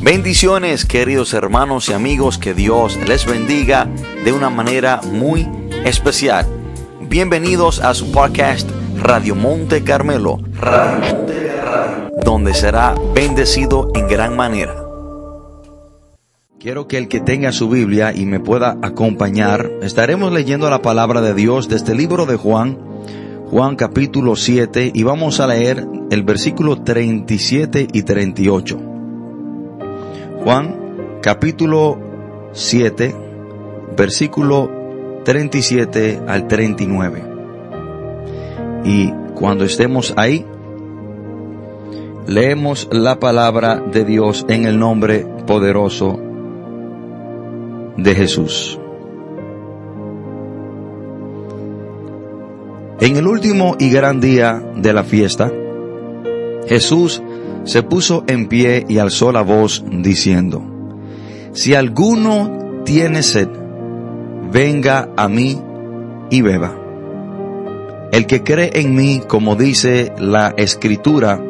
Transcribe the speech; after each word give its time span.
Bendiciones 0.00 0.84
queridos 0.84 1.34
hermanos 1.34 1.88
y 1.88 1.92
amigos, 1.92 2.38
que 2.38 2.54
Dios 2.54 2.96
les 3.08 3.26
bendiga 3.26 3.88
de 4.24 4.32
una 4.32 4.48
manera 4.48 5.00
muy 5.02 5.48
especial. 5.84 6.46
Bienvenidos 7.00 7.80
a 7.80 7.94
su 7.94 8.12
podcast 8.12 8.70
Radio 8.96 9.34
Monte 9.34 9.82
Carmelo, 9.82 10.38
donde 12.24 12.54
será 12.54 12.94
bendecido 13.12 13.90
en 13.96 14.06
gran 14.06 14.36
manera. 14.36 14.76
Quiero 16.60 16.86
que 16.86 16.98
el 16.98 17.08
que 17.08 17.18
tenga 17.18 17.50
su 17.50 17.68
Biblia 17.68 18.12
y 18.14 18.24
me 18.24 18.38
pueda 18.38 18.78
acompañar, 18.82 19.68
estaremos 19.82 20.32
leyendo 20.32 20.70
la 20.70 20.80
palabra 20.80 21.20
de 21.22 21.34
Dios 21.34 21.68
desde 21.68 21.90
el 21.90 21.98
libro 21.98 22.24
de 22.24 22.36
Juan, 22.36 22.78
Juan 23.50 23.74
capítulo 23.74 24.36
7, 24.36 24.92
y 24.94 25.02
vamos 25.02 25.40
a 25.40 25.48
leer 25.48 25.84
el 26.12 26.22
versículo 26.22 26.82
37 26.82 27.88
y 27.92 28.02
38. 28.04 28.87
Juan 30.48 31.20
capítulo 31.20 31.98
7, 32.52 33.14
versículo 33.94 34.70
37 35.22 36.22
al 36.26 36.48
39. 36.48 37.22
Y 38.82 39.12
cuando 39.34 39.66
estemos 39.66 40.14
ahí, 40.16 40.46
leemos 42.26 42.88
la 42.90 43.20
palabra 43.20 43.76
de 43.92 44.06
Dios 44.06 44.46
en 44.48 44.64
el 44.64 44.78
nombre 44.78 45.26
poderoso 45.46 46.18
de 47.98 48.14
Jesús. 48.14 48.80
En 53.02 53.16
el 53.18 53.26
último 53.26 53.76
y 53.78 53.90
gran 53.90 54.18
día 54.18 54.62
de 54.76 54.94
la 54.94 55.04
fiesta, 55.04 55.52
Jesús 56.66 57.22
se 57.64 57.82
puso 57.82 58.24
en 58.26 58.48
pie 58.48 58.84
y 58.88 58.98
alzó 58.98 59.32
la 59.32 59.42
voz 59.42 59.84
diciendo, 59.90 60.62
Si 61.52 61.74
alguno 61.74 62.82
tiene 62.84 63.22
sed, 63.22 63.48
venga 64.52 65.10
a 65.16 65.28
mí 65.28 65.60
y 66.30 66.40
beba. 66.42 66.76
El 68.12 68.26
que 68.26 68.42
cree 68.42 68.80
en 68.80 68.94
mí, 68.94 69.20
como 69.26 69.54
dice 69.54 70.12
la 70.18 70.54
escritura, 70.56 71.40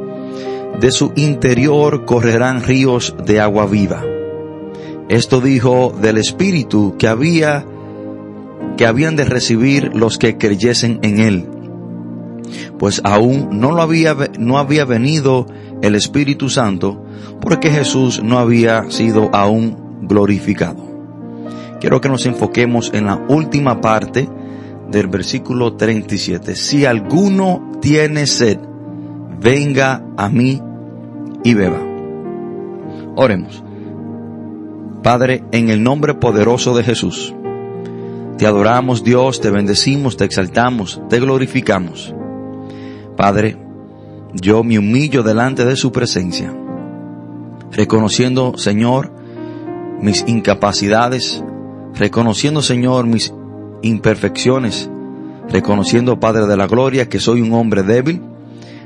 de 0.80 0.90
su 0.90 1.12
interior 1.16 2.04
correrán 2.04 2.62
ríos 2.62 3.14
de 3.24 3.40
agua 3.40 3.66
viva. 3.66 4.04
Esto 5.08 5.40
dijo 5.40 5.94
del 6.00 6.18
Espíritu 6.18 6.96
que 6.98 7.08
había, 7.08 7.64
que 8.76 8.86
habían 8.86 9.16
de 9.16 9.24
recibir 9.24 9.90
los 9.94 10.18
que 10.18 10.36
creyesen 10.36 11.00
en 11.02 11.18
él. 11.18 11.46
Pues 12.78 13.00
aún 13.04 13.48
no 13.52 13.72
lo 13.72 13.82
había, 13.82 14.16
no 14.38 14.58
había 14.58 14.84
venido 14.84 15.46
el 15.82 15.94
Espíritu 15.94 16.48
Santo 16.48 17.04
porque 17.40 17.70
Jesús 17.70 18.22
no 18.22 18.38
había 18.38 18.90
sido 18.90 19.30
aún 19.34 19.76
glorificado. 20.02 20.88
Quiero 21.80 22.00
que 22.00 22.08
nos 22.08 22.26
enfoquemos 22.26 22.90
en 22.92 23.06
la 23.06 23.24
última 23.28 23.80
parte 23.80 24.28
del 24.90 25.06
versículo 25.06 25.74
37. 25.74 26.56
Si 26.56 26.84
alguno 26.84 27.78
tiene 27.80 28.26
sed, 28.26 28.58
venga 29.40 30.02
a 30.16 30.28
mí 30.28 30.60
y 31.44 31.54
beba. 31.54 31.80
Oremos. 33.16 33.62
Padre, 35.02 35.44
en 35.52 35.70
el 35.70 35.82
nombre 35.82 36.14
poderoso 36.14 36.76
de 36.76 36.82
Jesús, 36.82 37.34
te 38.36 38.46
adoramos 38.46 39.04
Dios, 39.04 39.40
te 39.40 39.50
bendecimos, 39.50 40.16
te 40.16 40.24
exaltamos, 40.24 41.00
te 41.08 41.20
glorificamos. 41.20 42.14
Padre, 43.16 43.56
yo 44.34 44.64
me 44.64 44.78
humillo 44.78 45.22
delante 45.22 45.64
de 45.64 45.76
su 45.76 45.92
presencia, 45.92 46.54
reconociendo, 47.72 48.56
Señor, 48.56 49.12
mis 50.00 50.24
incapacidades, 50.26 51.42
reconociendo, 51.94 52.62
Señor, 52.62 53.06
mis 53.06 53.32
imperfecciones, 53.82 54.90
reconociendo, 55.48 56.20
Padre 56.20 56.46
de 56.46 56.56
la 56.56 56.66
Gloria, 56.66 57.08
que 57.08 57.20
soy 57.20 57.40
un 57.40 57.52
hombre 57.52 57.82
débil, 57.82 58.22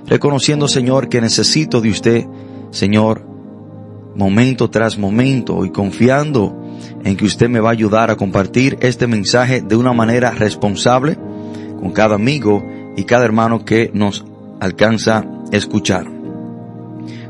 reconociendo, 0.06 0.68
Señor, 0.68 1.08
que 1.08 1.20
necesito 1.20 1.80
de 1.80 1.90
usted, 1.90 2.26
Señor, 2.70 3.24
momento 4.14 4.70
tras 4.70 4.98
momento 4.98 5.64
y 5.64 5.70
confiando 5.70 6.54
en 7.04 7.16
que 7.16 7.24
usted 7.24 7.48
me 7.48 7.60
va 7.60 7.70
a 7.70 7.72
ayudar 7.72 8.10
a 8.10 8.16
compartir 8.16 8.78
este 8.80 9.06
mensaje 9.06 9.62
de 9.62 9.76
una 9.76 9.92
manera 9.92 10.30
responsable 10.30 11.16
con 11.80 11.92
cada 11.92 12.14
amigo 12.14 12.62
y 12.96 13.04
cada 13.04 13.24
hermano 13.24 13.64
que 13.64 13.90
nos 13.94 14.24
alcanza 14.60 15.24
a 15.52 15.56
escuchar. 15.56 16.06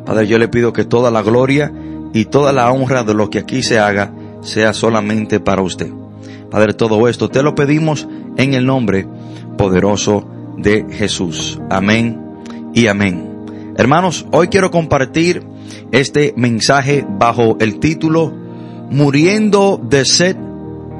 Padre, 0.04 0.26
yo 0.26 0.38
le 0.38 0.48
pido 0.48 0.72
que 0.72 0.84
toda 0.84 1.10
la 1.10 1.22
gloria 1.22 1.72
y 2.12 2.26
toda 2.26 2.52
la 2.52 2.70
honra 2.70 3.04
de 3.04 3.14
lo 3.14 3.30
que 3.30 3.38
aquí 3.38 3.62
se 3.62 3.78
haga 3.78 4.12
sea 4.40 4.72
solamente 4.72 5.40
para 5.40 5.62
usted. 5.62 5.90
Padre, 6.50 6.74
todo 6.74 7.08
esto 7.08 7.28
te 7.28 7.42
lo 7.42 7.54
pedimos 7.54 8.06
en 8.36 8.54
el 8.54 8.66
nombre 8.66 9.06
poderoso 9.56 10.26
de 10.58 10.86
Jesús. 10.90 11.60
Amén 11.70 12.20
y 12.74 12.88
amén. 12.88 13.32
Hermanos, 13.76 14.26
hoy 14.32 14.48
quiero 14.48 14.70
compartir 14.70 15.42
este 15.92 16.34
mensaje 16.36 17.06
bajo 17.08 17.56
el 17.60 17.78
título 17.78 18.32
Muriendo 18.90 19.80
de 19.82 20.04
sed 20.04 20.36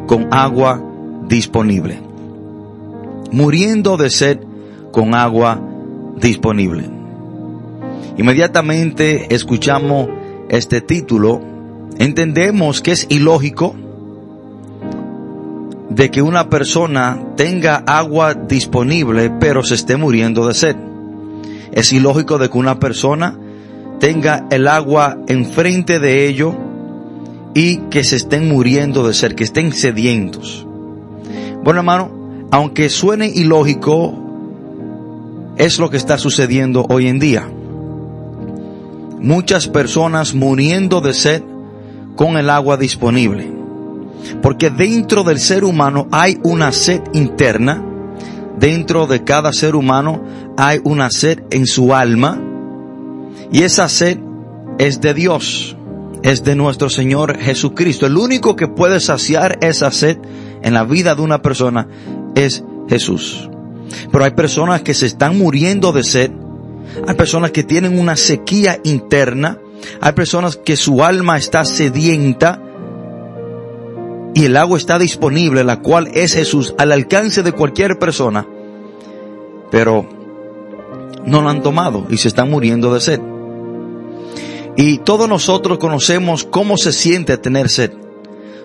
con 0.06 0.33
agua 0.33 0.83
disponible. 1.28 2.00
Muriendo 3.31 3.97
de 3.99 4.09
sed 4.09 4.41
con 4.91 5.15
agua 5.15 5.60
disponible. 6.16 7.01
Inmediatamente 8.16 9.34
escuchamos 9.34 10.08
este 10.48 10.80
título, 10.80 11.40
entendemos 11.98 12.80
que 12.80 12.92
es 12.92 13.06
ilógico 13.08 13.74
de 15.88 16.10
que 16.10 16.22
una 16.22 16.48
persona 16.48 17.20
tenga 17.36 17.76
agua 17.86 18.34
disponible 18.34 19.30
pero 19.38 19.62
se 19.62 19.74
esté 19.74 19.96
muriendo 19.96 20.46
de 20.46 20.54
sed. 20.54 20.76
Es 21.72 21.92
ilógico 21.92 22.38
de 22.38 22.50
que 22.50 22.58
una 22.58 22.78
persona 22.78 23.38
tenga 23.98 24.46
el 24.50 24.68
agua 24.68 25.18
enfrente 25.28 25.98
de 25.98 26.26
ellos 26.26 26.54
y 27.54 27.78
que 27.91 28.04
se 28.04 28.16
estén 28.16 28.48
muriendo 28.48 29.06
de 29.06 29.14
sed, 29.14 29.34
que 29.34 29.44
estén 29.44 29.72
sedientos. 29.72 30.66
Bueno, 31.62 31.80
hermano, 31.80 32.10
aunque 32.50 32.88
suene 32.88 33.28
ilógico, 33.28 34.18
es 35.56 35.78
lo 35.78 35.91
que 35.91 35.96
está 35.96 36.18
sucediendo 36.18 36.86
hoy 36.88 37.08
en 37.08 37.18
día. 37.18 37.48
Muchas 39.22 39.69
personas 39.69 40.34
muriendo 40.34 41.00
de 41.00 41.15
sed 41.15 41.43
con 42.16 42.37
el 42.37 42.50
agua 42.50 42.77
disponible. 42.77 43.50
Porque 44.43 44.71
dentro 44.71 45.25
del 45.25 45.38
ser 45.38 45.65
humano 45.65 46.09
hay 46.10 46.38
una 46.43 46.72
sed 46.72 47.03
interna, 47.12 47.83
dentro 48.59 49.06
de 49.06 49.25
cada 49.25 49.53
ser 49.53 49.77
humano 49.77 50.22
hay 50.56 50.81
una 50.84 51.10
sed 51.10 51.43
en 51.50 51.66
su 51.66 51.94
alma, 51.94 52.41
y 53.50 53.62
esa 53.62 53.88
sed 53.88 54.19
es 54.78 55.00
de 55.00 55.15
Dios, 55.15 55.77
es 56.22 56.44
de 56.44 56.54
nuestro 56.56 56.89
Señor 56.89 57.39
Jesucristo. 57.39 58.06
El 58.06 58.16
único 58.16 58.56
que 58.56 58.69
puede 58.69 59.00
saciar 59.00 59.59
esa 59.60 59.91
sed 59.91 60.19
en 60.62 60.75
la 60.75 60.84
vida 60.84 61.15
de 61.15 61.22
una 61.22 61.43
persona 61.43 61.89
es 62.34 62.65
Jesús. 62.89 63.49
Pero 64.10 64.25
hay 64.25 64.31
personas 64.33 64.83
que 64.83 64.94
se 64.94 65.06
están 65.06 65.39
muriendo 65.39 65.93
de 65.93 66.04
sed, 66.04 66.31
hay 67.06 67.15
personas 67.15 67.50
que 67.50 67.62
tienen 67.62 67.98
una 67.98 68.16
sequía 68.16 68.81
interna, 68.84 69.59
hay 70.00 70.12
personas 70.12 70.56
que 70.56 70.76
su 70.76 71.03
alma 71.03 71.37
está 71.37 71.65
sedienta 71.65 72.60
y 74.34 74.44
el 74.47 74.56
agua 74.56 74.78
está 74.78 74.98
disponible, 74.98 75.65
la 75.65 75.81
cual 75.81 76.09
es 76.15 76.34
Jesús, 76.34 76.75
al 76.78 76.92
alcance 76.92 77.42
de 77.42 77.53
cualquier 77.53 77.98
persona, 77.98 78.47
pero 79.71 80.06
no 81.26 81.42
la 81.42 81.50
han 81.50 81.62
tomado 81.62 82.06
y 82.09 82.19
se 82.19 82.28
están 82.28 82.50
muriendo 82.50 82.92
de 82.94 83.00
sed. 83.00 83.21
Y 84.76 84.98
todos 84.98 85.28
nosotros 85.28 85.78
conocemos 85.78 86.44
cómo 86.44 86.76
se 86.78 86.92
siente 86.92 87.36
tener 87.36 87.68
sed. 87.68 87.92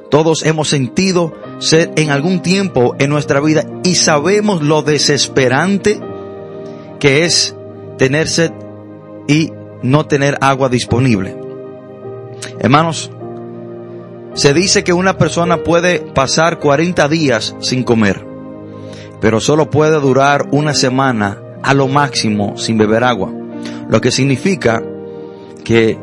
Todos 0.09 0.45
hemos 0.45 0.69
sentido 0.69 1.33
sed 1.59 1.89
en 1.97 2.11
algún 2.11 2.41
tiempo 2.41 2.95
en 2.97 3.09
nuestra 3.09 3.41
vida 3.41 3.65
y 3.83 3.95
sabemos 3.95 4.61
lo 4.61 4.81
desesperante 4.81 5.99
que 6.99 7.25
es 7.25 7.56
tener 7.97 8.27
sed 8.27 8.51
y 9.27 9.51
no 9.83 10.05
tener 10.05 10.37
agua 10.41 10.69
disponible. 10.69 11.37
Hermanos, 12.59 13.11
se 14.33 14.53
dice 14.53 14.83
que 14.83 14.93
una 14.93 15.17
persona 15.17 15.63
puede 15.63 15.99
pasar 15.99 16.59
40 16.59 17.07
días 17.07 17.55
sin 17.59 17.83
comer, 17.83 18.25
pero 19.19 19.39
solo 19.39 19.69
puede 19.69 19.99
durar 19.99 20.47
una 20.51 20.73
semana 20.73 21.41
a 21.63 21.73
lo 21.73 21.87
máximo 21.87 22.57
sin 22.57 22.77
beber 22.77 23.03
agua. 23.03 23.31
Lo 23.89 23.99
que 23.99 24.11
significa 24.11 24.81
que 25.63 25.97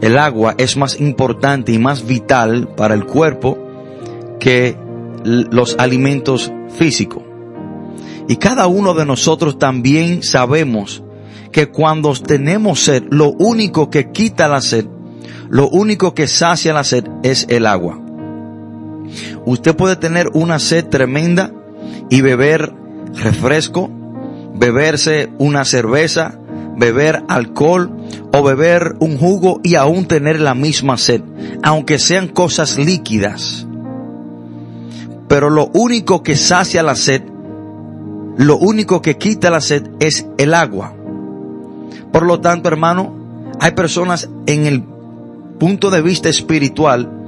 el 0.00 0.18
agua 0.18 0.54
es 0.58 0.76
más 0.76 1.00
importante 1.00 1.72
y 1.72 1.78
más 1.78 2.06
vital 2.06 2.68
para 2.76 2.94
el 2.94 3.04
cuerpo 3.04 3.58
que 4.38 4.76
los 5.24 5.76
alimentos 5.78 6.50
físicos. 6.76 7.22
Y 8.26 8.36
cada 8.36 8.66
uno 8.66 8.94
de 8.94 9.04
nosotros 9.04 9.58
también 9.58 10.22
sabemos 10.22 11.02
que 11.52 11.68
cuando 11.68 12.12
tenemos 12.14 12.80
sed, 12.80 13.04
lo 13.10 13.32
único 13.32 13.90
que 13.90 14.10
quita 14.10 14.48
la 14.48 14.60
sed, 14.60 14.86
lo 15.48 15.68
único 15.68 16.14
que 16.14 16.28
sacia 16.28 16.72
la 16.72 16.84
sed 16.84 17.04
es 17.22 17.46
el 17.48 17.66
agua. 17.66 17.98
Usted 19.44 19.74
puede 19.74 19.96
tener 19.96 20.28
una 20.34 20.58
sed 20.58 20.86
tremenda 20.86 21.52
y 22.08 22.20
beber 22.20 22.72
refresco, 23.14 23.90
beberse 24.54 25.30
una 25.38 25.64
cerveza, 25.64 26.38
beber 26.76 27.24
alcohol 27.28 27.96
o 28.32 28.42
beber 28.42 28.94
un 29.00 29.18
jugo 29.18 29.60
y 29.62 29.74
aún 29.74 30.06
tener 30.06 30.40
la 30.40 30.54
misma 30.54 30.96
sed, 30.98 31.22
aunque 31.62 31.98
sean 31.98 32.28
cosas 32.28 32.78
líquidas. 32.78 33.66
Pero 35.28 35.50
lo 35.50 35.70
único 35.74 36.22
que 36.22 36.36
sacia 36.36 36.82
la 36.82 36.94
sed, 36.94 37.22
lo 38.36 38.56
único 38.56 39.02
que 39.02 39.16
quita 39.16 39.50
la 39.50 39.60
sed 39.60 39.84
es 40.00 40.26
el 40.38 40.54
agua. 40.54 40.94
Por 42.12 42.24
lo 42.24 42.40
tanto, 42.40 42.68
hermano, 42.68 43.14
hay 43.60 43.72
personas 43.72 44.28
en 44.46 44.66
el 44.66 44.82
punto 45.58 45.90
de 45.90 46.02
vista 46.02 46.28
espiritual 46.28 47.20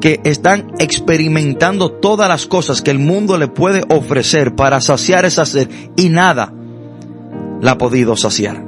que 0.00 0.20
están 0.24 0.72
experimentando 0.78 1.90
todas 1.90 2.28
las 2.28 2.46
cosas 2.46 2.82
que 2.82 2.90
el 2.90 2.98
mundo 2.98 3.38
le 3.38 3.48
puede 3.48 3.82
ofrecer 3.88 4.54
para 4.54 4.80
saciar 4.80 5.24
esa 5.24 5.46
sed 5.46 5.68
y 5.96 6.08
nada 6.08 6.52
la 7.60 7.72
ha 7.72 7.78
podido 7.78 8.16
saciar. 8.16 8.62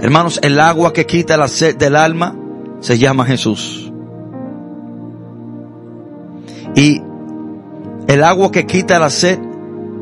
Hermanos, 0.00 0.38
el 0.42 0.60
agua 0.60 0.92
que 0.92 1.06
quita 1.06 1.36
la 1.36 1.48
sed 1.48 1.76
del 1.76 1.96
alma 1.96 2.36
se 2.80 2.98
llama 2.98 3.24
Jesús. 3.24 3.90
Y 6.74 7.00
el 8.06 8.24
agua 8.24 8.52
que 8.52 8.66
quita 8.66 8.98
la 8.98 9.08
sed 9.08 9.38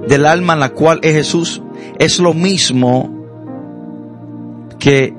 del 0.09 0.27
alma 0.27 0.55
en 0.55 0.61
la 0.61 0.71
cual 0.71 0.99
es 1.03 1.15
Jesús 1.15 1.63
es 1.99 2.19
lo 2.19 2.35
mismo 2.35 3.22
que 4.83 5.15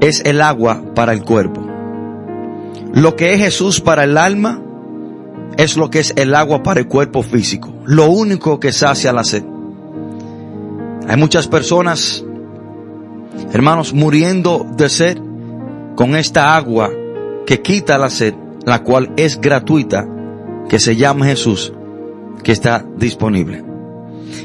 es 0.00 0.20
el 0.24 0.40
agua 0.40 0.82
para 0.96 1.12
el 1.12 1.22
cuerpo. 1.22 1.64
Lo 2.92 3.14
que 3.14 3.32
es 3.32 3.40
Jesús 3.40 3.80
para 3.80 4.02
el 4.02 4.18
alma 4.18 4.60
es 5.56 5.76
lo 5.76 5.90
que 5.90 6.00
es 6.00 6.12
el 6.16 6.34
agua 6.34 6.64
para 6.64 6.80
el 6.80 6.88
cuerpo 6.88 7.22
físico. 7.22 7.72
Lo 7.86 8.10
único 8.10 8.58
que 8.58 8.72
sacia 8.72 9.12
la 9.12 9.22
sed. 9.22 9.44
Hay 11.06 11.16
muchas 11.16 11.46
personas, 11.46 12.24
hermanos, 13.52 13.94
muriendo 13.94 14.66
de 14.76 14.88
sed 14.88 15.18
con 15.94 16.16
esta 16.16 16.56
agua 16.56 16.90
que 17.46 17.62
quita 17.62 17.96
la 17.96 18.10
sed, 18.10 18.34
la 18.66 18.82
cual 18.82 19.12
es 19.16 19.40
gratuita, 19.40 20.04
que 20.68 20.80
se 20.80 20.96
llama 20.96 21.26
Jesús, 21.26 21.72
que 22.42 22.50
está 22.50 22.84
disponible. 22.96 23.64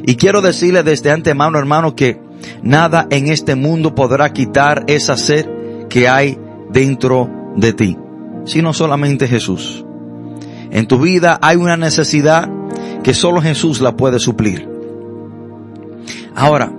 Y 0.06 0.18
quiero 0.18 0.44
decirle 0.44 0.84
desde 0.84 1.10
antemano, 1.10 1.58
hermano, 1.58 1.96
que 1.96 2.29
Nada 2.62 3.08
en 3.10 3.28
este 3.28 3.56
mundo 3.56 3.96
podrá 3.96 4.32
quitar 4.34 4.84
esa 4.88 5.18
sed 5.18 5.48
que 5.90 6.08
hay 6.08 6.38
dentro 6.72 7.30
de 7.56 7.74
ti, 7.74 7.98
sino 8.46 8.74
solamente 8.74 9.28
Jesús. 9.28 9.86
En 10.72 10.88
tu 10.88 11.00
vida 11.00 11.40
hay 11.42 11.58
una 11.58 11.78
necesidad 11.78 12.50
que 13.04 13.14
solo 13.14 13.42
Jesús 13.42 13.82
la 13.82 13.96
puede 13.96 14.20
suplir. 14.20 14.70
Ahora, 16.36 16.72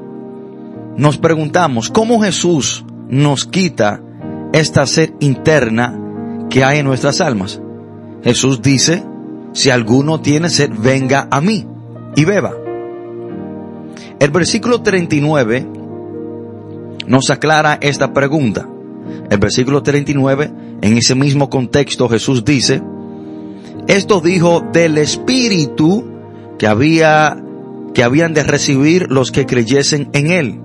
nos 0.96 1.18
preguntamos, 1.18 1.90
¿cómo 1.90 2.20
Jesús 2.20 2.84
nos 3.08 3.46
quita 3.46 4.00
esta 4.52 4.86
sed 4.86 5.12
interna 5.20 5.98
que 6.48 6.64
hay 6.64 6.78
en 6.78 6.86
nuestras 6.86 7.20
almas? 7.20 7.60
Jesús 8.22 8.62
dice, 8.62 9.04
si 9.52 9.70
alguno 9.70 10.20
tiene 10.20 10.50
sed, 10.50 10.70
venga 10.76 11.26
a 11.30 11.40
mí 11.40 11.66
y 12.16 12.24
beba. 12.24 12.52
El 14.20 14.30
versículo 14.32 14.82
39 14.82 15.66
nos 17.06 17.30
aclara 17.30 17.78
esta 17.80 18.12
pregunta. 18.12 18.68
El 19.30 19.38
versículo 19.38 19.82
39, 19.82 20.52
en 20.82 20.98
ese 20.98 21.14
mismo 21.14 21.48
contexto, 21.48 22.06
Jesús 22.06 22.44
dice, 22.44 22.82
esto 23.88 24.20
dijo 24.20 24.60
del 24.74 24.98
Espíritu 24.98 26.04
que 26.58 26.66
había, 26.66 27.42
que 27.94 28.02
habían 28.04 28.34
de 28.34 28.42
recibir 28.42 29.10
los 29.10 29.32
que 29.32 29.46
creyesen 29.46 30.10
en 30.12 30.30
Él. 30.30 30.60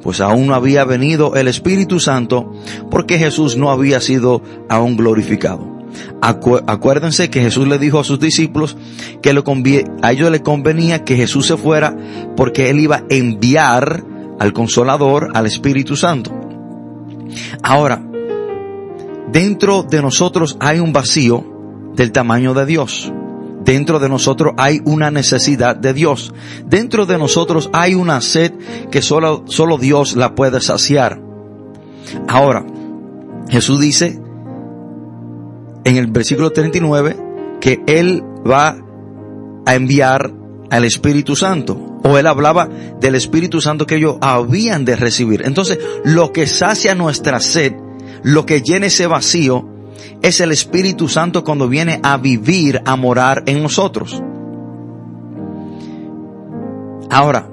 Pues 0.00 0.20
aún 0.20 0.46
no 0.46 0.54
había 0.54 0.84
venido 0.84 1.34
el 1.34 1.48
Espíritu 1.48 1.98
Santo 1.98 2.52
porque 2.92 3.18
Jesús 3.18 3.56
no 3.56 3.72
había 3.72 4.00
sido 4.00 4.40
aún 4.68 4.96
glorificado 4.96 5.73
acuérdense 6.20 7.30
que 7.30 7.40
Jesús 7.40 7.66
le 7.68 7.78
dijo 7.78 7.98
a 7.98 8.04
sus 8.04 8.18
discípulos 8.18 8.76
que 9.22 9.30
a 9.30 10.12
ellos 10.12 10.30
le 10.30 10.42
convenía 10.42 11.04
que 11.04 11.16
Jesús 11.16 11.46
se 11.46 11.56
fuera 11.56 11.96
porque 12.36 12.70
él 12.70 12.80
iba 12.80 12.96
a 12.96 13.04
enviar 13.08 14.04
al 14.38 14.52
consolador, 14.52 15.30
al 15.34 15.46
Espíritu 15.46 15.96
Santo. 15.96 16.32
Ahora, 17.62 18.02
dentro 19.32 19.82
de 19.82 20.02
nosotros 20.02 20.56
hay 20.60 20.80
un 20.80 20.92
vacío 20.92 21.44
del 21.94 22.12
tamaño 22.12 22.54
de 22.54 22.66
Dios. 22.66 23.12
Dentro 23.64 23.98
de 23.98 24.10
nosotros 24.10 24.52
hay 24.58 24.82
una 24.84 25.10
necesidad 25.10 25.74
de 25.74 25.94
Dios. 25.94 26.34
Dentro 26.66 27.06
de 27.06 27.16
nosotros 27.16 27.70
hay 27.72 27.94
una 27.94 28.20
sed 28.20 28.52
que 28.90 29.00
solo, 29.00 29.44
solo 29.46 29.78
Dios 29.78 30.16
la 30.16 30.34
puede 30.34 30.60
saciar. 30.60 31.20
Ahora, 32.28 32.66
Jesús 33.48 33.80
dice 33.80 34.20
en 35.84 35.96
el 35.96 36.06
versículo 36.08 36.50
39 36.50 37.16
que 37.60 37.82
Él 37.86 38.22
va 38.48 38.76
a 39.66 39.74
enviar 39.74 40.32
al 40.70 40.84
Espíritu 40.84 41.36
Santo. 41.36 42.00
O 42.02 42.18
Él 42.18 42.26
hablaba 42.26 42.68
del 43.00 43.14
Espíritu 43.14 43.60
Santo 43.60 43.86
que 43.86 43.96
ellos 43.96 44.16
habían 44.20 44.84
de 44.84 44.96
recibir. 44.96 45.42
Entonces, 45.44 45.78
lo 46.04 46.32
que 46.32 46.46
sacia 46.46 46.94
nuestra 46.94 47.40
sed, 47.40 47.74
lo 48.22 48.44
que 48.44 48.60
llena 48.60 48.86
ese 48.86 49.06
vacío, 49.06 49.66
es 50.20 50.40
el 50.40 50.52
Espíritu 50.52 51.08
Santo 51.08 51.44
cuando 51.44 51.68
viene 51.68 52.00
a 52.02 52.16
vivir, 52.18 52.82
a 52.84 52.96
morar 52.96 53.44
en 53.46 53.62
nosotros. 53.62 54.22
Ahora, 57.10 57.48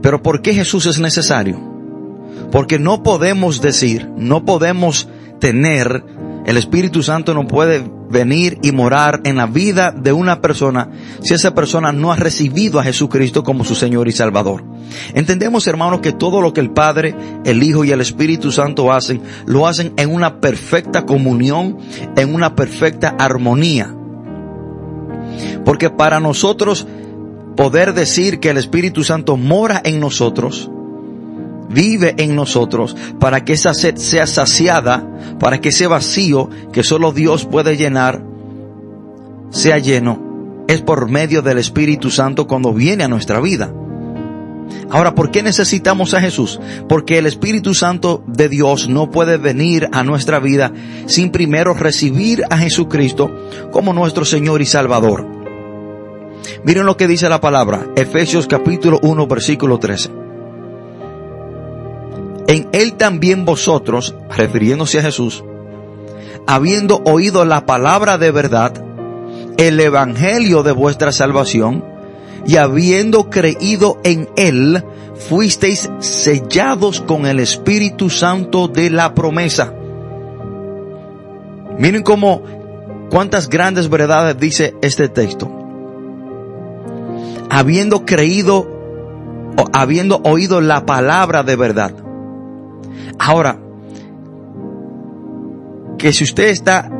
pero 0.00 0.22
¿por 0.22 0.42
qué 0.42 0.54
Jesús 0.54 0.86
es 0.86 0.98
necesario? 0.98 1.58
Porque 2.50 2.78
no 2.78 3.02
podemos 3.02 3.60
decir, 3.60 4.08
no 4.16 4.44
podemos 4.44 5.08
tener 5.40 6.04
el 6.46 6.56
Espíritu 6.56 7.02
Santo 7.02 7.32
no 7.32 7.46
puede 7.46 7.90
venir 8.10 8.58
y 8.62 8.72
morar 8.72 9.20
en 9.24 9.36
la 9.36 9.46
vida 9.46 9.90
de 9.90 10.12
una 10.12 10.40
persona 10.40 10.90
si 11.20 11.34
esa 11.34 11.54
persona 11.54 11.92
no 11.92 12.12
ha 12.12 12.16
recibido 12.16 12.78
a 12.78 12.84
Jesucristo 12.84 13.42
como 13.42 13.64
su 13.64 13.74
Señor 13.74 14.08
y 14.08 14.12
Salvador. 14.12 14.64
Entendemos, 15.14 15.66
hermanos, 15.66 16.00
que 16.00 16.12
todo 16.12 16.40
lo 16.40 16.52
que 16.52 16.60
el 16.60 16.70
Padre, 16.70 17.14
el 17.44 17.62
Hijo 17.62 17.84
y 17.84 17.92
el 17.92 18.00
Espíritu 18.00 18.52
Santo 18.52 18.92
hacen, 18.92 19.22
lo 19.46 19.66
hacen 19.66 19.94
en 19.96 20.14
una 20.14 20.40
perfecta 20.40 21.06
comunión, 21.06 21.78
en 22.16 22.34
una 22.34 22.54
perfecta 22.54 23.16
armonía. 23.18 23.94
Porque 25.64 25.90
para 25.90 26.20
nosotros 26.20 26.86
poder 27.56 27.94
decir 27.94 28.38
que 28.38 28.50
el 28.50 28.58
Espíritu 28.58 29.02
Santo 29.02 29.36
mora 29.36 29.80
en 29.84 29.98
nosotros, 29.98 30.70
vive 31.74 32.14
en 32.18 32.34
nosotros 32.34 32.96
para 33.18 33.44
que 33.44 33.52
esa 33.52 33.74
sed 33.74 33.96
sea 33.96 34.26
saciada, 34.26 35.06
para 35.38 35.60
que 35.60 35.70
ese 35.70 35.86
vacío 35.86 36.48
que 36.72 36.82
solo 36.82 37.12
Dios 37.12 37.44
puede 37.44 37.76
llenar 37.76 38.24
sea 39.50 39.78
lleno. 39.78 40.64
Es 40.66 40.80
por 40.80 41.10
medio 41.10 41.42
del 41.42 41.58
Espíritu 41.58 42.10
Santo 42.10 42.46
cuando 42.46 42.72
viene 42.72 43.04
a 43.04 43.08
nuestra 43.08 43.40
vida. 43.40 43.72
Ahora, 44.90 45.14
¿por 45.14 45.30
qué 45.30 45.42
necesitamos 45.42 46.14
a 46.14 46.20
Jesús? 46.20 46.58
Porque 46.88 47.18
el 47.18 47.26
Espíritu 47.26 47.74
Santo 47.74 48.24
de 48.26 48.48
Dios 48.48 48.88
no 48.88 49.10
puede 49.10 49.36
venir 49.36 49.88
a 49.92 50.02
nuestra 50.04 50.38
vida 50.38 50.72
sin 51.06 51.30
primero 51.30 51.74
recibir 51.74 52.44
a 52.48 52.56
Jesucristo 52.56 53.30
como 53.72 53.92
nuestro 53.92 54.24
Señor 54.24 54.62
y 54.62 54.66
Salvador. 54.66 55.26
Miren 56.64 56.86
lo 56.86 56.96
que 56.96 57.08
dice 57.08 57.28
la 57.28 57.40
palabra, 57.40 57.86
Efesios 57.96 58.46
capítulo 58.46 58.98
1 59.02 59.26
versículo 59.26 59.78
13 59.78 60.23
en 62.46 62.68
él 62.72 62.94
también 62.94 63.44
vosotros, 63.44 64.14
refiriéndose 64.36 64.98
a 64.98 65.02
Jesús, 65.02 65.44
habiendo 66.46 67.02
oído 67.04 67.44
la 67.44 67.66
palabra 67.66 68.18
de 68.18 68.30
verdad, 68.30 68.72
el 69.56 69.80
evangelio 69.80 70.62
de 70.62 70.72
vuestra 70.72 71.12
salvación, 71.12 71.84
y 72.46 72.56
habiendo 72.56 73.30
creído 73.30 73.98
en 74.04 74.28
él, 74.36 74.84
fuisteis 75.14 75.90
sellados 76.00 77.00
con 77.00 77.24
el 77.26 77.40
Espíritu 77.40 78.10
Santo 78.10 78.68
de 78.68 78.90
la 78.90 79.14
promesa. 79.14 79.72
Miren 81.78 82.02
cómo, 82.02 82.42
cuántas 83.10 83.48
grandes 83.48 83.88
verdades 83.88 84.38
dice 84.38 84.74
este 84.82 85.08
texto. 85.08 85.50
Habiendo 87.48 88.04
creído, 88.04 88.68
o 89.56 89.64
habiendo 89.72 90.20
oído 90.24 90.60
la 90.60 90.84
palabra 90.84 91.42
de 91.42 91.56
verdad. 91.56 92.03
Ahora, 93.18 93.58
que 95.98 96.12
si 96.12 96.24
usted 96.24 96.48
está 96.48 96.90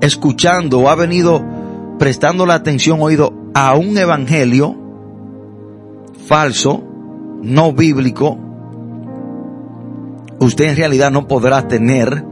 escuchando 0.00 0.80
o 0.80 0.88
ha 0.88 0.94
venido 0.94 1.44
prestando 1.98 2.46
la 2.46 2.54
atención 2.54 3.00
oído 3.02 3.34
a 3.54 3.74
un 3.74 3.98
evangelio 3.98 4.76
falso, 6.26 6.82
no 7.42 7.72
bíblico, 7.72 8.38
usted 10.38 10.66
en 10.66 10.76
realidad 10.76 11.10
no 11.10 11.26
podrá 11.26 11.68
tener 11.68 12.24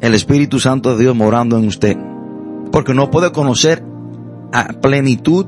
el 0.00 0.14
Espíritu 0.14 0.58
Santo 0.58 0.94
de 0.94 1.02
Dios 1.04 1.16
morando 1.16 1.56
en 1.56 1.66
usted. 1.66 1.96
Porque 2.70 2.94
no 2.94 3.10
puede 3.10 3.32
conocer 3.32 3.84
a 4.52 4.68
plenitud, 4.74 5.46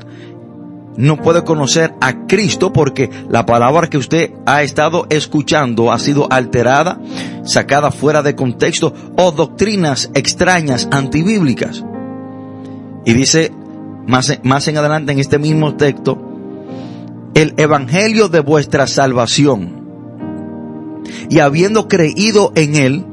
no 0.96 1.16
puede 1.16 1.44
conocer 1.44 1.94
a 2.00 2.26
Cristo 2.26 2.72
porque 2.72 3.10
la 3.28 3.46
palabra 3.46 3.88
que 3.88 3.98
usted 3.98 4.32
ha 4.46 4.62
estado 4.62 5.06
escuchando 5.10 5.92
ha 5.92 5.98
sido 5.98 6.28
alterada, 6.30 7.00
sacada 7.44 7.90
fuera 7.90 8.22
de 8.22 8.34
contexto 8.36 8.94
o 9.16 9.32
doctrinas 9.32 10.10
extrañas, 10.14 10.88
antibíblicas. 10.90 11.84
Y 13.04 13.12
dice 13.12 13.52
más, 14.06 14.38
más 14.42 14.68
en 14.68 14.78
adelante 14.78 15.12
en 15.12 15.18
este 15.18 15.38
mismo 15.38 15.74
texto, 15.74 16.18
el 17.34 17.54
evangelio 17.56 18.28
de 18.28 18.40
vuestra 18.40 18.86
salvación. 18.86 19.82
Y 21.28 21.40
habiendo 21.40 21.88
creído 21.88 22.52
en 22.54 22.76
él, 22.76 23.06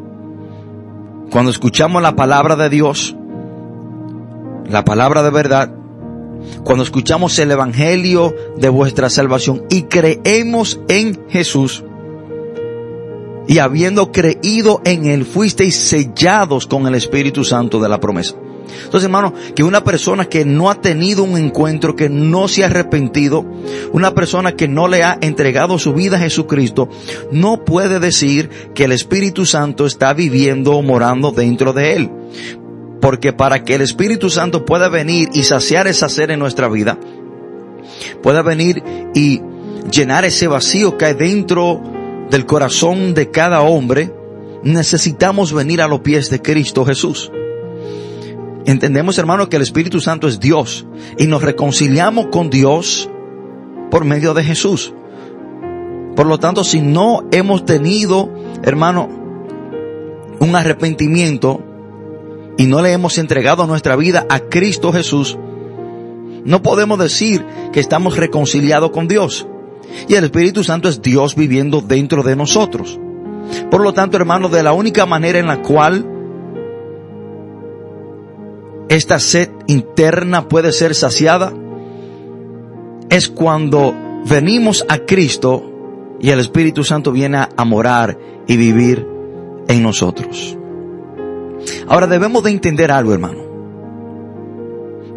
cuando 1.31 1.50
escuchamos 1.50 2.01
la 2.01 2.15
palabra 2.15 2.55
de 2.55 2.69
Dios, 2.69 3.15
la 4.65 4.85
palabra 4.85 5.23
de 5.23 5.31
verdad, 5.31 5.73
cuando 6.63 6.83
escuchamos 6.83 7.38
el 7.39 7.51
Evangelio 7.51 8.36
de 8.57 8.69
vuestra 8.69 9.10
salvación 9.10 9.63
y 9.69 9.83
creemos 9.83 10.79
en 10.88 11.27
Jesús, 11.29 11.83
y 13.48 13.60
habiendo 13.60 14.12
creído 14.12 14.81
en 14.86 15.07
Él, 15.07 15.25
fuisteis 15.25 15.75
sellados 15.75 16.67
con 16.67 16.88
el 16.88 16.95
Espíritu 16.95 17.43
Santo 17.43 17.79
de 17.79 17.89
la 17.89 18.00
promesa. 18.00 18.36
Entonces, 18.86 19.03
hermano, 19.03 19.33
que 19.55 19.63
una 19.63 19.83
persona 19.83 20.25
que 20.25 20.45
no 20.45 20.69
ha 20.69 20.75
tenido 20.75 21.24
un 21.24 21.38
encuentro, 21.38 21.95
que 21.95 22.10
no 22.10 22.48
se 22.48 22.63
ha 22.63 22.67
arrepentido, 22.67 23.45
una 23.91 24.13
persona 24.13 24.53
que 24.53 24.67
no 24.67 24.88
le 24.88 25.03
ha 25.03 25.17
entregado 25.21 25.77
su 25.79 25.93
vida 25.93 26.17
a 26.17 26.21
Jesucristo, 26.21 26.89
no 27.31 27.65
puede 27.65 28.00
decir 28.00 28.50
que 28.74 28.86
el 28.86 28.91
Espíritu 28.91 29.45
Santo 29.45 29.86
está 29.86 30.13
viviendo 30.13 30.74
o 30.74 30.81
morando 30.81 31.31
dentro 31.31 31.74
de 31.74 31.95
él. 31.95 32.12
Porque 33.01 33.34
para 33.34 33.63
que 33.63 33.75
el 33.75 33.81
Espíritu 33.81 34.29
Santo 34.29 34.63
pueda 34.63 34.88
venir 34.88 35.29
y 35.34 35.43
saciar 35.43 35.88
esa 35.88 36.08
sed 36.08 36.29
en 36.29 36.39
nuestra 36.39 36.70
vida, 36.70 36.98
pueda 38.22 38.41
venir 38.43 38.84
y 39.13 39.41
llenar 39.91 40.24
ese 40.24 40.48
vacío 40.48 40.98
que 40.98 41.05
hay 41.05 41.13
dentro 41.15 41.81
del 42.29 42.46
corazón 42.46 43.13
de 43.13 43.29
cada 43.31 43.62
hombre, 43.62 44.13
necesitamos 44.63 45.53
venir 45.53 45.81
a 45.81 45.88
los 45.88 46.01
pies 46.01 46.29
de 46.29 46.41
Cristo 46.41 46.86
Jesús. 46.86 47.31
Entendemos, 48.65 49.17
hermano, 49.17 49.50
que 49.50 49.55
el 49.55 49.63
Espíritu 49.63 50.00
Santo 50.00 50.27
es 50.27 50.39
Dios 50.39 50.86
y 51.17 51.25
nos 51.25 51.41
reconciliamos 51.41 52.27
con 52.27 52.50
Dios 52.50 53.10
por 53.89 54.05
medio 54.05 54.34
de 54.34 54.43
Jesús. 54.43 54.93
Por 56.15 56.27
lo 56.27 56.39
tanto, 56.39 56.63
si 56.63 56.81
no 56.81 57.27
hemos 57.31 57.65
tenido, 57.65 58.31
hermano, 58.63 59.10
un 60.39 60.55
arrepentimiento 60.55 61.63
y 62.62 62.68
no 62.68 62.84
le 62.84 62.91
hemos 62.91 63.18
entregado 63.18 63.65
nuestra 63.65 63.96
vida 63.96 64.27
a 64.30 64.41
Cristo 64.41 64.94
Jesús, 64.94 65.36
no 66.46 66.62
podemos 66.62 67.00
decir 67.00 67.44
que 67.74 67.80
estamos 67.80 68.18
reconciliados 68.18 68.91
con 68.91 69.08
Dios. 69.08 69.48
Y 70.08 70.13
el 70.13 70.25
Espíritu 70.25 70.63
Santo 70.63 70.88
es 70.88 71.01
Dios 71.01 71.36
viviendo 71.36 71.82
dentro 71.82 72.22
de 72.22 72.36
nosotros. 72.36 73.00
Por 73.72 73.82
lo 73.82 73.94
tanto, 73.94 74.15
hermano, 74.15 74.48
de 74.48 74.62
la 74.62 74.74
única 74.74 75.08
manera 75.08 75.39
en 75.39 75.48
la 75.48 75.63
cual 75.63 76.06
esta 78.89 79.18
sed 79.18 79.50
interna 79.65 80.48
puede 80.48 80.72
ser 80.72 80.94
saciada 80.94 81.51
es 83.10 83.27
cuando 83.27 83.96
venimos 84.30 84.86
a 84.88 85.00
Cristo 85.00 85.63
y 86.20 86.30
el 86.30 86.39
Espíritu 86.39 86.84
Santo 86.84 87.12
viene 87.12 87.39
a 87.58 87.65
morar 87.65 88.20
y 88.46 88.56
vivir 88.56 89.08
en 89.68 89.82
nosotros. 89.82 90.60
Ahora 91.88 92.08
debemos 92.08 92.44
de 92.44 92.51
entender 92.51 92.91
algo, 92.91 93.13
hermano. 93.13 93.39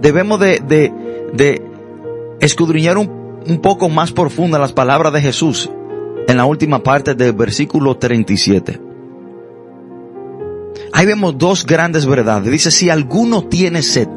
Debemos 0.01 0.39
de, 0.41 1.63
escudriñar 2.41 2.99
un, 2.99 3.43
un 3.47 3.59
poco 3.61 3.89
más 3.89 4.13
profunda 4.13 4.59
las 4.59 4.73
palabras 4.73 5.13
de 5.13 5.21
Jesús 5.21 5.71
en 6.27 6.37
la 6.37 6.45
última 6.45 6.83
parte 6.83 7.15
del 7.15 7.33
versículo 7.33 7.97
37. 7.97 8.81
Ahí 10.93 11.07
vemos 11.07 11.37
dos 11.39 11.67
grandes 11.67 12.07
verdades. 12.07 12.51
Dice, 12.51 12.71
si 12.71 12.91
alguno 12.91 13.45
tiene 13.45 13.83
sed, 13.83 14.09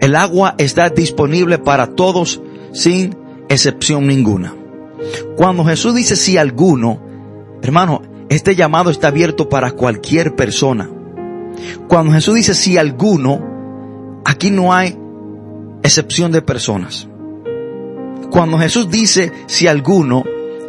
el 0.00 0.14
agua 0.14 0.54
está 0.58 0.90
disponible 0.90 1.58
para 1.58 1.94
todos 1.94 2.40
sin 2.72 3.16
excepción 3.48 4.06
ninguna. 4.06 4.54
Cuando 5.36 5.64
Jesús 5.64 5.94
dice 5.94 6.16
si 6.16 6.36
alguno, 6.36 7.00
hermano, 7.62 8.02
este 8.28 8.54
llamado 8.54 8.90
está 8.90 9.08
abierto 9.08 9.48
para 9.48 9.72
cualquier 9.72 10.36
persona. 10.36 10.90
Cuando 11.88 12.12
Jesús 12.12 12.34
dice 12.34 12.54
si 12.54 12.76
alguno, 12.76 14.20
aquí 14.24 14.50
no 14.50 14.72
hay 14.72 14.96
excepción 15.82 16.32
de 16.32 16.42
personas. 16.42 17.08
Cuando 18.30 18.58
Jesús 18.58 18.90
dice 18.90 19.32
si 19.46 19.66
alguno, 19.66 20.24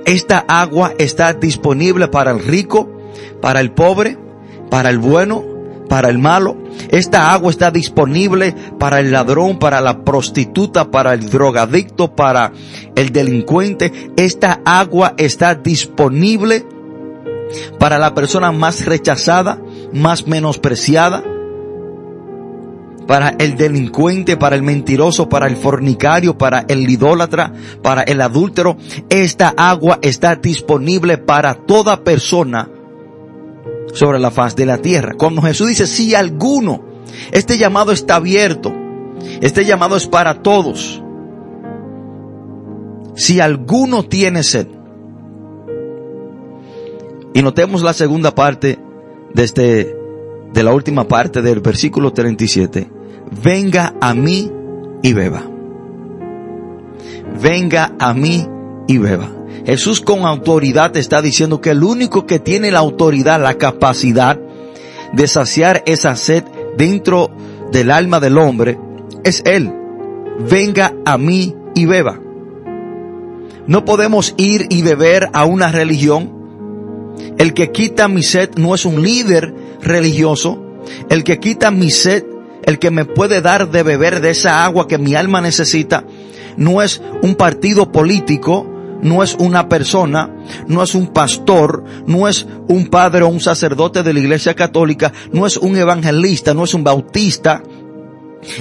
esta 0.06 0.40
agua 0.48 0.94
está 0.98 1.34
disponible 1.34 2.08
para 2.08 2.32
el 2.32 2.40
rico, 2.40 2.90
para 3.42 3.60
el 3.60 3.72
pobre, 3.72 4.18
para 4.70 4.90
el 4.90 4.98
bueno, 4.98 5.44
para 5.90 6.10
el 6.10 6.18
malo. 6.18 6.56
Esta 6.90 7.34
agua 7.34 7.52
está 7.52 7.72
disponible 7.72 8.56
para 8.80 9.02
el 9.02 9.12
ladrón, 9.12 9.60
para 9.60 9.82
la 9.82 10.06
prostituta, 10.06 10.90
para 10.90 11.14
el 11.14 11.30
drogadicto, 11.30 12.16
para 12.16 12.54
el 12.96 13.12
delincuente. 13.12 14.12
Esta 14.16 14.62
agua 14.64 15.16
está 15.18 15.56
disponible 15.56 16.66
para 17.78 17.98
la 17.98 18.14
persona 18.14 18.52
más 18.52 18.86
rechazada, 18.86 19.62
más 19.94 20.28
menospreciada, 20.28 21.24
para 23.08 23.30
el 23.40 23.58
delincuente, 23.58 24.38
para 24.38 24.56
el 24.56 24.62
mentiroso, 24.62 25.30
para 25.30 25.48
el 25.48 25.56
fornicario, 25.56 26.38
para 26.38 26.66
el 26.68 26.88
idólatra, 26.88 27.54
para 27.82 28.04
el 28.04 28.22
adúltero. 28.22 28.78
Esta 29.10 29.52
agua 29.58 29.98
está 30.04 30.36
disponible 30.36 31.18
para 31.18 31.56
toda 31.56 32.04
persona 32.04 32.70
sobre 33.94 34.20
la 34.20 34.30
faz 34.30 34.56
de 34.56 34.68
la 34.68 34.78
tierra. 34.78 35.16
Cuando 35.18 35.42
Jesús 35.42 35.70
dice, 35.70 35.88
si 35.88 36.14
alguno, 36.14 36.84
este 37.32 37.58
llamado 37.58 37.92
está 37.92 38.18
abierto, 38.18 38.72
este 39.42 39.66
llamado 39.66 39.96
es 39.96 40.06
para 40.06 40.44
todos. 40.44 41.02
Si 43.16 43.40
alguno 43.40 44.04
tiene 44.04 44.44
sed, 44.44 44.68
y 47.40 47.42
notemos 47.42 47.84
la 47.84 47.94
segunda 47.94 48.36
parte 48.36 48.78
de 49.34 49.44
este, 49.46 49.96
de 50.52 50.64
la 50.64 50.74
última 50.74 51.08
parte 51.08 51.42
del 51.42 51.62
versículo 51.62 52.12
37 52.12 53.00
venga 53.42 53.96
a 54.02 54.14
mí 54.14 54.52
y 55.02 55.14
beba. 55.14 55.44
Venga 57.42 57.96
a 57.98 58.14
mí 58.14 58.46
y 58.88 58.98
beba. 58.98 59.32
Jesús 59.66 60.02
con 60.02 60.26
autoridad 60.26 60.98
está 60.98 61.22
diciendo 61.22 61.62
que 61.62 61.70
el 61.70 61.82
único 61.82 62.26
que 62.26 62.40
tiene 62.40 62.72
la 62.72 62.80
autoridad, 62.80 63.42
la 63.42 63.54
capacidad 63.54 64.38
de 65.14 65.28
saciar 65.28 65.82
esa 65.86 66.18
sed 66.18 66.44
dentro 66.78 67.32
del 67.72 67.90
alma 67.90 68.20
del 68.20 68.38
hombre 68.38 68.78
es 69.24 69.44
Él. 69.46 69.74
Venga 70.50 70.94
a 71.06 71.18
mí 71.18 71.56
y 71.74 71.86
beba. 71.86 72.20
No 73.66 73.86
podemos 73.86 74.34
ir 74.36 74.66
y 74.70 74.82
beber 74.82 75.30
a 75.32 75.46
una 75.46 75.72
religión. 75.72 76.39
El 77.38 77.54
que 77.54 77.72
quita 77.72 78.08
mi 78.08 78.24
sed 78.24 78.52
no 78.58 78.76
es 78.76 78.86
un 78.86 79.02
líder 79.02 79.54
religioso. 79.82 80.64
El 81.10 81.24
que 81.24 81.40
quita 81.40 81.72
mi 81.72 81.92
sed 81.92 82.24
el 82.70 82.78
que 82.78 82.92
me 82.92 83.06
puede 83.06 83.42
dar 83.42 83.72
de 83.72 83.82
beber 83.82 84.22
de 84.22 84.30
esa 84.30 84.64
agua 84.64 84.88
que 84.88 85.00
mi 85.00 85.16
alma 85.16 85.42
necesita, 85.42 86.04
no 86.56 86.84
es 86.84 87.02
un 87.24 87.34
partido 87.34 87.92
político, 87.92 88.68
no 89.02 89.24
es 89.24 89.36
una 89.40 89.70
persona, 89.70 90.30
no 90.68 90.84
es 90.84 90.94
un 90.94 91.08
pastor, 91.08 91.84
no 92.06 92.28
es 92.28 92.46
un 92.68 92.88
padre 92.88 93.24
o 93.24 93.28
un 93.30 93.40
sacerdote 93.40 94.04
de 94.04 94.14
la 94.14 94.20
iglesia 94.20 94.56
católica, 94.56 95.14
no 95.32 95.48
es 95.48 95.58
un 95.58 95.78
evangelista, 95.78 96.54
no 96.54 96.64
es 96.64 96.74
un 96.74 96.84
bautista. 96.84 97.64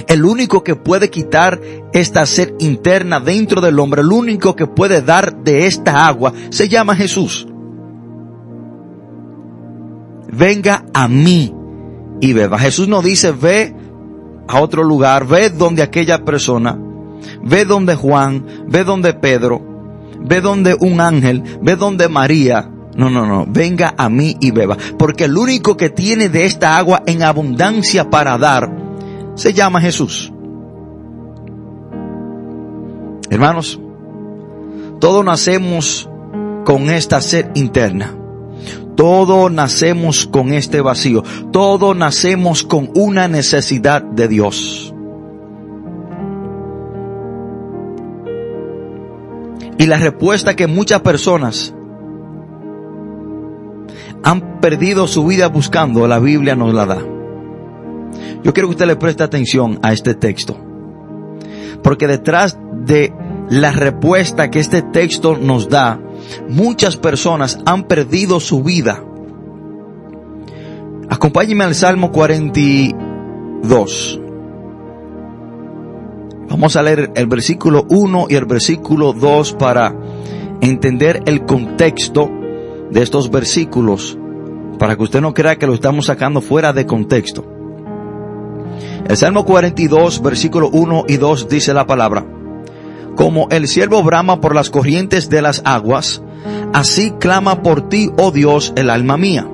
El 0.07 0.25
único 0.25 0.63
que 0.63 0.75
puede 0.75 1.09
quitar 1.09 1.61
esta 1.93 2.25
sed 2.25 2.53
interna 2.59 3.19
dentro 3.19 3.61
del 3.61 3.79
hombre, 3.79 4.01
el 4.01 4.11
único 4.11 4.55
que 4.55 4.65
puede 4.65 5.01
dar 5.01 5.43
de 5.43 5.67
esta 5.67 6.07
agua, 6.07 6.33
se 6.49 6.67
llama 6.67 6.95
Jesús. 6.95 7.48
Venga 10.31 10.85
a 10.93 11.07
mí 11.07 11.53
y 12.21 12.33
beba. 12.33 12.59
Jesús 12.59 12.87
no 12.87 13.01
dice, 13.01 13.31
ve 13.31 13.73
a 14.47 14.59
otro 14.61 14.83
lugar, 14.83 15.27
ve 15.27 15.49
donde 15.49 15.83
aquella 15.83 16.23
persona, 16.23 16.77
ve 17.43 17.65
donde 17.65 17.95
Juan, 17.95 18.45
ve 18.67 18.83
donde 18.83 19.13
Pedro, 19.13 19.61
ve 20.19 20.41
donde 20.41 20.75
un 20.79 21.01
ángel, 21.01 21.43
ve 21.61 21.75
donde 21.75 22.09
María. 22.09 22.69
No, 22.95 23.09
no, 23.09 23.25
no, 23.25 23.45
venga 23.47 23.93
a 23.97 24.09
mí 24.09 24.35
y 24.41 24.51
beba, 24.51 24.77
porque 24.97 25.25
el 25.25 25.37
único 25.37 25.77
que 25.77 25.89
tiene 25.89 26.27
de 26.27 26.45
esta 26.45 26.77
agua 26.77 27.03
en 27.05 27.23
abundancia 27.23 28.09
para 28.09 28.37
dar 28.37 28.69
se 29.35 29.53
llama 29.53 29.79
Jesús. 29.79 30.33
Hermanos, 33.29 33.79
todos 34.99 35.23
nacemos 35.23 36.09
con 36.65 36.89
esta 36.89 37.21
sed 37.21 37.51
interna. 37.55 38.15
Todos 38.99 39.49
nacemos 39.49 40.25
con 40.25 40.51
este 40.51 40.81
vacío. 40.81 41.23
Todos 41.53 41.95
nacemos 41.95 42.63
con 42.63 42.89
una 42.95 43.29
necesidad 43.29 44.03
de 44.03 44.27
Dios. 44.27 44.93
Y 49.77 49.85
la 49.85 49.95
respuesta 49.99 50.57
que 50.57 50.67
muchas 50.67 50.99
personas 50.99 51.73
han 54.21 54.59
perdido 54.59 55.07
su 55.07 55.25
vida 55.25 55.47
buscando, 55.47 56.05
la 56.05 56.19
Biblia 56.19 56.57
nos 56.57 56.73
la 56.73 56.85
da. 56.85 57.01
Yo 58.43 58.53
quiero 58.53 58.67
que 58.67 58.73
usted 58.73 58.87
le 58.87 58.97
preste 58.97 59.23
atención 59.23 59.79
a 59.81 59.93
este 59.93 60.13
texto. 60.13 60.57
Porque 61.81 62.05
detrás 62.05 62.59
de 62.83 63.13
la 63.49 63.71
respuesta 63.71 64.51
que 64.51 64.59
este 64.59 64.81
texto 64.81 65.37
nos 65.37 65.69
da, 65.69 66.01
muchas 66.47 66.97
personas 66.97 67.59
han 67.65 67.83
perdido 67.83 68.39
su 68.39 68.63
vida. 68.63 69.03
Acompáñeme 71.09 71.63
al 71.63 71.75
Salmo 71.75 72.11
42. 72.11 74.21
Vamos 76.49 76.75
a 76.75 76.83
leer 76.83 77.11
el 77.15 77.27
versículo 77.27 77.85
1 77.89 78.27
y 78.29 78.35
el 78.35 78.45
versículo 78.45 79.13
2 79.13 79.53
para 79.53 79.95
entender 80.61 81.21
el 81.25 81.45
contexto 81.45 82.29
de 82.91 83.01
estos 83.01 83.29
versículos, 83.29 84.17
para 84.77 84.95
que 84.95 85.03
usted 85.03 85.21
no 85.21 85.33
crea 85.33 85.57
que 85.57 85.67
lo 85.67 85.73
estamos 85.73 86.07
sacando 86.07 86.41
fuera 86.41 86.73
de 86.73 86.85
contexto. 86.85 87.45
El 89.07 89.17
Salmo 89.17 89.45
42, 89.45 90.21
versículo 90.21 90.69
1 90.71 91.05
y 91.07 91.17
2 91.17 91.49
dice 91.49 91.73
la 91.73 91.87
palabra, 91.87 92.25
como 93.19 93.49
el 93.51 93.67
siervo 93.67 94.01
brama 94.01 94.39
por 94.39 94.55
las 94.55 94.69
corrientes 94.69 95.29
de 95.29 95.41
las 95.41 95.61
aguas, 95.65 96.21
así 96.71 97.11
clama 97.19 97.61
por 97.61 97.89
ti, 97.89 98.09
oh 98.17 98.31
Dios, 98.31 98.71
el 98.77 98.89
alma 98.89 99.17
mía. 99.17 99.45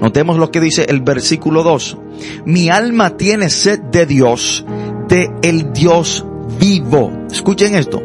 Notemos 0.00 0.36
lo 0.36 0.50
que 0.50 0.60
dice 0.60 0.86
el 0.88 1.00
versículo 1.02 1.62
2. 1.62 1.96
Mi 2.44 2.70
alma 2.70 3.16
tiene 3.16 3.50
sed 3.50 3.78
de 3.78 4.04
Dios, 4.04 4.66
de 5.06 5.30
el 5.42 5.72
Dios 5.72 6.26
vivo. 6.58 7.12
Escuchen 7.30 7.76
esto. 7.76 8.02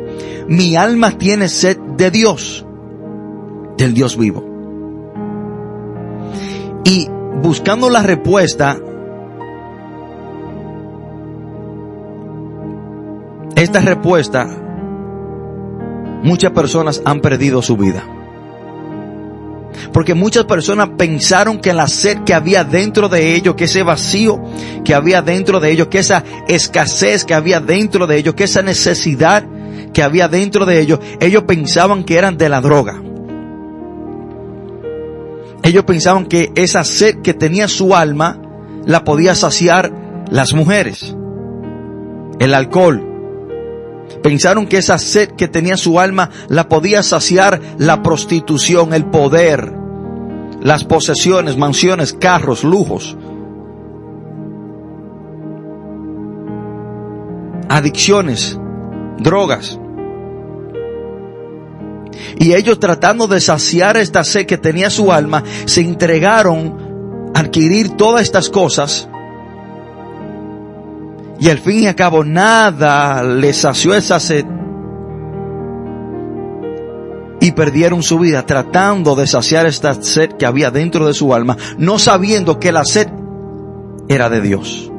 Mi 0.48 0.76
alma 0.76 1.18
tiene 1.18 1.50
sed 1.50 1.76
de 1.98 2.12
Dios, 2.12 2.64
del 3.80 3.96
Dios 3.96 4.16
vivo. 4.16 4.46
Y 6.84 7.08
buscando 7.42 7.90
la 7.90 8.04
respuesta, 8.04 8.78
esta 13.56 13.80
respuesta, 13.80 14.60
muchas 16.24 16.52
personas 16.52 17.02
han 17.06 17.20
perdido 17.20 17.62
su 17.62 17.78
vida. 17.78 18.04
Porque 19.92 20.14
muchas 20.14 20.46
personas 20.46 20.90
pensaron 20.98 21.60
que 21.60 21.74
la 21.74 21.88
sed 21.88 22.24
que 22.24 22.34
había 22.34 22.64
dentro 22.64 23.10
de 23.10 23.36
ellos, 23.36 23.56
que 23.56 23.66
ese 23.66 23.84
vacío 23.84 24.42
que 24.84 24.96
había 24.96 25.22
dentro 25.22 25.60
de 25.60 25.72
ellos, 25.72 25.88
que 25.88 26.00
esa 26.00 26.24
escasez 26.48 27.26
que 27.26 27.34
había 27.34 27.60
dentro 27.60 28.08
de 28.08 28.18
ellos, 28.18 28.34
que 28.34 28.46
esa 28.46 28.62
necesidad 28.62 29.46
que 29.94 30.02
había 30.02 30.28
dentro 30.28 30.66
de 30.66 30.80
ellos, 30.80 31.00
ellos 31.20 31.44
pensaban 31.44 32.04
que 32.04 32.18
eran 32.18 32.38
de 32.38 32.50
la 32.50 32.62
droga. 32.62 33.02
Ellos 35.64 35.86
pensaban 35.86 36.26
que 36.26 36.52
esa 36.56 36.84
sed 36.84 37.22
que 37.22 37.34
tenía 37.34 37.68
su 37.68 37.96
alma 37.96 38.42
la 38.86 39.04
podía 39.04 39.34
saciar 39.34 39.94
las 40.30 40.54
mujeres, 40.54 41.16
el 42.40 42.54
alcohol. 42.54 43.13
Pensaron 44.22 44.68
que 44.68 44.78
esa 44.78 44.98
sed 44.98 45.32
que 45.32 45.48
tenía 45.48 45.78
su 45.78 46.00
alma 46.00 46.30
la 46.48 46.70
podía 46.70 47.04
saciar 47.04 47.60
la 47.78 48.04
prostitución, 48.04 48.94
el 48.94 49.06
poder, 49.06 49.74
las 50.62 50.84
posesiones, 50.84 51.58
mansiones, 51.58 52.14
carros, 52.14 52.64
lujos. 52.64 53.18
Adicciones, 57.70 58.58
drogas. 59.20 59.80
Y 62.38 62.54
ellos 62.54 62.80
tratando 62.80 63.28
de 63.28 63.42
saciar 63.42 63.98
esta 63.98 64.24
sed 64.24 64.46
que 64.46 64.58
tenía 64.58 64.90
su 64.90 65.12
alma, 65.12 65.44
se 65.66 65.82
entregaron 65.82 67.32
a 67.34 67.40
adquirir 67.40 67.92
todas 67.92 68.22
estas 68.22 68.50
cosas. 68.50 69.10
Y 71.44 71.50
al 71.50 71.60
fin 71.60 71.80
y 71.80 71.88
al 71.88 71.96
cabo 71.96 72.24
nada 72.24 73.22
les 73.22 73.58
sació 73.58 73.94
esa 73.94 74.18
sed. 74.18 74.46
Y 77.42 77.52
perdieron 77.52 78.02
su 78.02 78.18
vida 78.18 78.46
tratando 78.46 79.14
de 79.14 79.28
saciar 79.28 79.66
esta 79.66 80.02
sed 80.02 80.30
que 80.40 80.46
había 80.46 80.72
dentro 80.72 81.06
de 81.06 81.14
su 81.14 81.34
alma, 81.34 81.58
no 81.78 82.00
sabiendo 82.00 82.62
que 82.62 82.72
la 82.72 82.86
sed 82.86 83.10
era 84.08 84.30
de 84.30 84.40
Dios. 84.40 84.90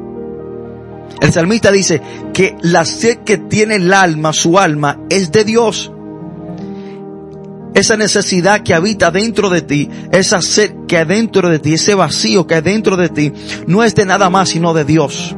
El 1.19 1.33
salmista 1.33 1.71
dice 1.71 1.99
que 2.31 2.55
la 2.61 2.85
sed 2.85 3.23
que 3.25 3.39
tiene 3.39 3.77
el 3.77 3.91
alma, 3.91 4.31
su 4.31 4.59
alma, 4.59 4.99
es 5.09 5.31
de 5.31 5.45
Dios 5.45 5.91
esa 7.73 7.97
necesidad 7.97 8.61
que 8.61 8.75
habita 8.75 9.09
dentro 9.09 9.49
de 9.49 9.63
ti, 9.63 9.89
esa 10.11 10.43
sed 10.43 10.73
que 10.87 10.99
hay 10.99 11.05
dentro 11.05 11.49
de 11.49 11.57
ti, 11.57 11.73
ese 11.73 11.95
vacío 11.95 12.45
que 12.45 12.53
hay 12.53 12.61
dentro 12.61 12.95
de 12.97 13.09
ti, 13.09 13.33
no 13.65 13.83
es 13.83 13.95
de 13.95 14.05
nada 14.05 14.29
más 14.29 14.49
sino 14.49 14.75
de 14.75 14.85
Dios. 14.85 15.35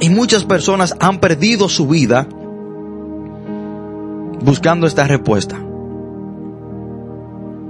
Y 0.00 0.08
muchas 0.08 0.44
personas 0.44 0.96
han 0.98 1.20
perdido 1.20 1.68
su 1.68 1.86
vida 1.86 2.26
buscando 4.42 4.86
esta 4.86 5.06
respuesta. 5.06 5.60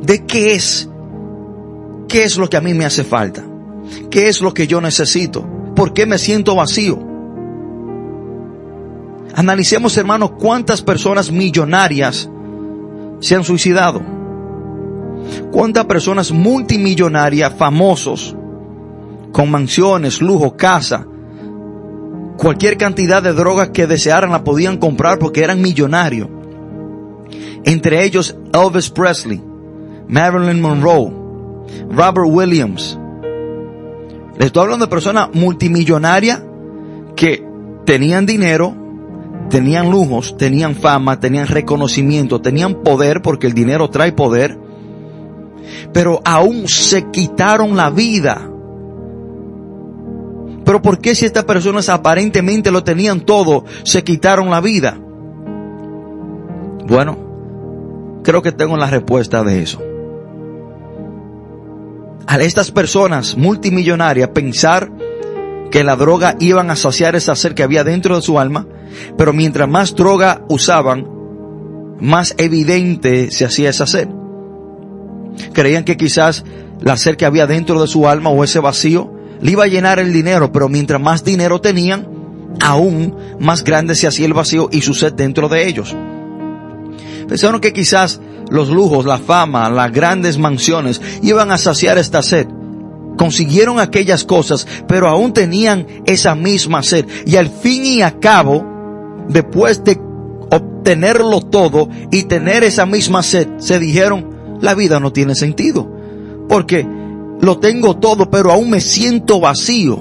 ¿De 0.03 0.25
qué 0.25 0.55
es? 0.55 0.89
¿Qué 2.09 2.25
es 2.25 2.37
lo 2.37 2.49
que 2.49 2.57
a 2.57 2.61
mí 2.61 2.73
me 2.75 2.85
hace 2.85 3.05
falta? 3.05 3.45
¿Qué 4.11 4.29
es 4.29 4.41
lo 4.41 4.55
que 4.55 4.67
yo 4.67 4.81
necesito? 4.81 5.47
¿Por 5.75 5.93
qué 5.93 6.07
me 6.07 6.19
siento 6.19 6.55
vacío? 6.55 6.99
Analicemos, 9.35 9.97
hermanos, 9.97 10.33
cuántas 10.39 10.83
personas 10.83 11.31
millonarias 11.31 12.29
se 13.21 13.35
han 13.35 13.45
suicidado. 13.45 14.03
Cuántas 15.53 15.85
personas 15.85 16.33
multimillonarias, 16.33 17.55
famosos, 17.55 18.37
con 19.33 19.51
mansiones, 19.51 20.21
lujo, 20.21 20.57
casa, 20.57 21.07
cualquier 22.41 22.79
cantidad 22.79 23.23
de 23.23 23.35
drogas 23.35 23.69
que 23.69 23.87
desearan 23.87 24.31
la 24.31 24.43
podían 24.43 24.79
comprar 24.79 25.19
porque 25.19 25.45
eran 25.45 25.61
millonarios. 25.61 26.29
Entre 27.65 28.03
ellos 28.03 28.35
Elvis 28.55 28.89
Presley, 28.89 29.43
Marilyn 30.09 30.61
Monroe, 30.61 31.13
Robert 31.91 32.27
Williams. 32.27 32.99
Les 34.39 34.47
estoy 34.47 34.63
hablando 34.63 34.87
de 34.87 34.91
personas 34.91 35.29
multimillonarias 35.35 36.43
que 37.15 37.45
tenían 37.85 38.25
dinero, 38.25 38.75
tenían 39.51 39.91
lujos, 39.91 40.39
tenían 40.39 40.75
fama, 40.75 41.21
tenían 41.21 41.47
reconocimiento, 41.47 42.41
tenían 42.41 42.83
poder, 42.83 43.21
porque 43.21 43.49
el 43.49 43.53
dinero 43.53 43.91
trae 43.91 44.13
poder, 44.13 44.59
pero 45.93 46.23
aún 46.25 46.69
se 46.69 47.11
quitaron 47.11 47.77
la 47.77 47.91
vida. 47.91 48.51
Pero 50.71 50.83
¿por 50.83 51.01
qué 51.01 51.17
si 51.17 51.27
estas 51.27 51.43
personas 51.43 51.89
aparentemente 51.89 52.71
lo 52.71 52.85
tenían 52.85 53.23
todo, 53.23 53.65
se 53.83 54.05
quitaron 54.05 54.51
la 54.51 54.61
vida? 54.61 54.97
Bueno, 56.87 57.19
creo 58.23 58.41
que 58.41 58.53
tengo 58.53 58.77
la 58.77 58.89
respuesta 58.89 59.43
de 59.43 59.63
eso. 59.63 59.83
A 62.25 62.39
estas 62.39 62.71
personas 62.71 63.37
multimillonarias 63.37 64.29
pensar 64.29 64.93
que 65.73 65.83
la 65.83 65.97
droga 65.97 66.37
iban 66.39 66.71
a 66.71 66.77
saciar 66.77 67.17
esa 67.17 67.35
sed 67.35 67.55
que 67.55 67.65
había 67.65 67.83
dentro 67.83 68.15
de 68.15 68.23
su 68.23 68.39
alma, 68.39 68.69
pero 69.19 69.33
mientras 69.33 69.69
más 69.69 69.97
droga 69.97 70.45
usaban, 70.49 71.05
más 71.99 72.37
evidente 72.39 73.33
se 73.33 73.45
hacía 73.45 73.71
esa 73.71 73.89
sed. 73.89 74.09
Creían 75.53 75.83
que 75.83 75.97
quizás 75.97 76.45
la 76.81 76.97
sed 76.97 77.17
que 77.17 77.27
había 77.27 77.49
dentro 77.49 77.81
de 77.81 77.89
su 77.89 78.07
alma 78.07 78.31
o 78.31 78.45
ese 78.45 78.61
vacío 78.61 79.19
le 79.41 79.51
iba 79.51 79.65
a 79.65 79.69
llenar 79.69 79.99
el 79.99 80.13
dinero, 80.13 80.53
pero 80.53 80.69
mientras 80.69 81.01
más 81.01 81.25
dinero 81.25 81.61
tenían, 81.61 82.09
aún 82.61 83.17
más 83.39 83.65
grande 83.65 83.95
se 83.95 84.07
hacía 84.07 84.27
el 84.27 84.35
vacío 84.35 84.69
y 84.71 84.83
su 84.83 84.95
sed 84.95 85.13
dentro 85.13 85.49
de 85.49 85.67
ellos. 85.67 85.97
Pensaron 87.29 87.61
que 87.61 87.73
quizás 87.73 88.21
los 88.51 88.69
lujos, 88.69 89.07
la 89.07 89.19
fama, 89.19 89.71
las 89.71 89.93
grandes 89.93 90.39
mansiones 90.39 91.01
iban 91.23 91.51
a 91.51 91.59
saciar 91.59 91.99
esta 91.99 92.23
sed 92.23 92.47
consiguieron 93.21 93.79
aquellas 93.81 94.25
cosas, 94.25 94.67
pero 94.89 95.07
aún 95.07 95.35
tenían 95.35 95.87
esa 96.07 96.35
misma 96.35 96.83
sed. 96.83 97.05
Y 97.27 97.37
al 97.37 97.51
fin 97.51 97.85
y 97.85 98.01
a 98.01 98.19
cabo, 98.19 98.65
después 99.29 99.85
de 99.85 100.01
obtenerlo 100.51 101.43
todo 101.43 101.91
y 102.11 102.23
tener 102.23 102.65
esa 102.65 102.87
misma 102.87 103.23
sed, 103.23 103.47
se 103.59 103.79
dijeron, 103.79 104.59
la 104.63 104.75
vida 104.75 105.01
no 105.01 105.13
tiene 105.13 105.35
sentido. 105.35 105.87
Porque 106.49 106.87
lo 107.41 107.59
tengo 107.59 107.97
todo, 107.97 108.31
pero 108.31 108.53
aún 108.53 108.71
me 108.71 108.81
siento 108.81 109.41
vacío. 109.41 109.99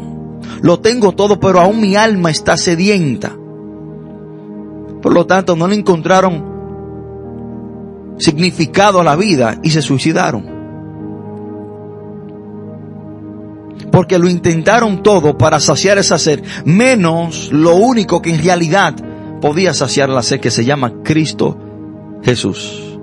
Lo 0.61 0.79
tengo 0.79 1.13
todo, 1.13 1.39
pero 1.39 1.59
aún 1.59 1.79
mi 1.79 1.95
alma 1.95 2.31
está 2.31 2.57
sedienta. 2.57 3.35
Por 5.01 5.13
lo 5.13 5.25
tanto, 5.25 5.55
no 5.55 5.67
le 5.67 5.75
encontraron 5.75 6.49
significado 8.17 8.99
a 8.99 9.03
la 9.03 9.15
vida 9.15 9.59
y 9.63 9.69
se 9.69 9.81
suicidaron. 9.81 10.59
Porque 13.91 14.19
lo 14.19 14.29
intentaron 14.29 15.01
todo 15.01 15.37
para 15.37 15.59
saciar 15.61 15.97
esa 15.97 16.17
sed, 16.19 16.43
menos 16.65 17.51
lo 17.53 17.75
único 17.75 18.21
que 18.21 18.35
en 18.35 18.43
realidad 18.43 18.95
podía 19.41 19.73
saciar 19.73 20.09
la 20.09 20.21
sed 20.21 20.41
que 20.41 20.51
se 20.51 20.65
llama 20.65 21.01
Cristo 21.03 21.57
Jesús. 22.21 22.97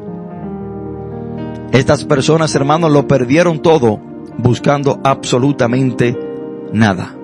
Estas 1.72 2.04
personas, 2.04 2.54
hermanos, 2.54 2.92
lo 2.92 3.08
perdieron 3.08 3.60
todo 3.60 4.00
buscando 4.38 5.00
absolutamente 5.04 6.16
nada. 6.72 7.14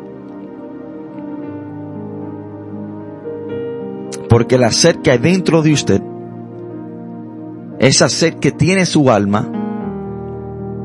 Porque 4.28 4.56
la 4.56 4.70
sed 4.70 4.96
que 4.96 5.10
hay 5.10 5.18
dentro 5.18 5.62
de 5.62 5.72
usted, 5.72 6.02
esa 7.78 8.08
sed 8.08 8.34
que 8.34 8.50
tiene 8.50 8.86
su 8.86 9.10
alma, 9.10 9.50